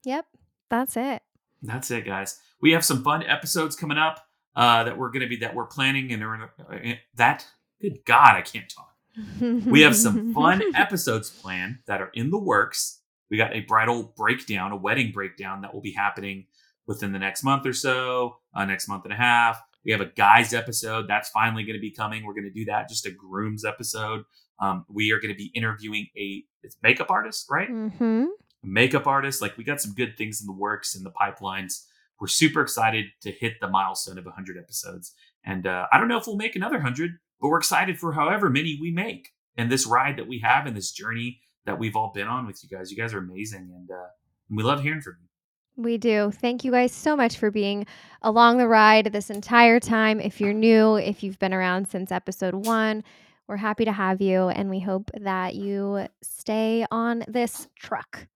[0.05, 0.26] Yep.
[0.70, 1.22] That's it.
[1.62, 2.40] That's it, guys.
[2.61, 4.26] We have some fun episodes coming up
[4.57, 7.47] uh, that we're going to be that we're planning and are, uh, that.
[7.80, 8.95] Good God, I can't talk.
[9.40, 13.01] We have some fun episodes planned that are in the works.
[13.33, 16.47] We got a bridal breakdown, a wedding breakdown that will be happening
[16.87, 19.59] within the next month or so, uh, next month and a half.
[19.87, 22.26] We have a guys episode that's finally going to be coming.
[22.26, 24.24] We're going to do that, just a grooms episode.
[24.61, 27.68] Um, we are going to be interviewing a it's makeup artist, right?
[27.68, 28.26] hmm
[28.62, 29.41] makeup artist.
[29.41, 31.85] Like we got some good things in the works in the pipelines.
[32.20, 35.14] We're super excited to hit the milestone of 100 episodes.
[35.45, 38.49] And uh, I don't know if we'll make another 100, but we're excited for however
[38.51, 42.12] many we make and this ride that we have and this journey that we've all
[42.14, 42.90] been on with you guys.
[42.90, 43.72] You guys are amazing.
[43.74, 44.08] And uh,
[44.50, 45.28] we love hearing from you.
[45.76, 46.30] We do.
[46.30, 47.86] Thank you guys so much for being
[48.20, 50.20] along the ride this entire time.
[50.20, 53.02] If you're new, if you've been around since episode one,
[53.48, 54.48] we're happy to have you.
[54.48, 58.26] And we hope that you stay on this truck.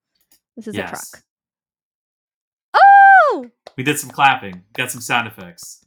[0.56, 1.22] This is a truck.
[2.72, 3.46] Oh!
[3.76, 5.84] We did some clapping, got some sound effects.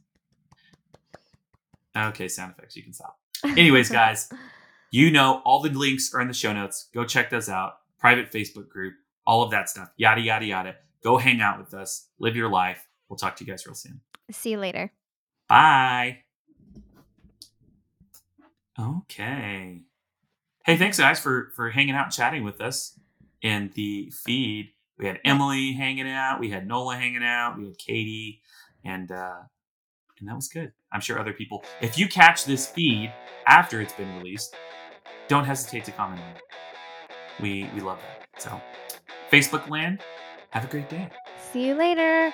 [1.96, 2.76] Okay, sound effects.
[2.76, 3.18] You can stop.
[3.44, 4.30] Anyways, guys,
[4.90, 6.88] you know all the links are in the show notes.
[6.92, 7.74] Go check those out.
[7.98, 8.94] Private Facebook group,
[9.26, 9.90] all of that stuff.
[9.96, 10.76] Yada yada yada.
[11.02, 12.08] Go hang out with us.
[12.18, 12.86] Live your life.
[13.08, 14.00] We'll talk to you guys real soon.
[14.30, 14.92] See you later.
[15.48, 16.18] Bye.
[18.78, 19.82] Okay.
[20.64, 22.98] Hey, thanks guys for for hanging out and chatting with us
[23.42, 24.70] in the feed.
[24.98, 28.42] We had Emily hanging out, we had Nola hanging out, we had Katie,
[28.84, 29.40] and uh
[30.18, 30.72] and that was good.
[30.92, 31.64] I'm sure other people.
[31.80, 33.12] If you catch this feed
[33.46, 34.54] after it's been released,
[35.28, 36.22] don't hesitate to comment.
[37.40, 38.42] We we love that.
[38.42, 38.60] So,
[39.30, 40.00] Facebook land,
[40.50, 41.08] have a great day.
[41.52, 42.32] See you later.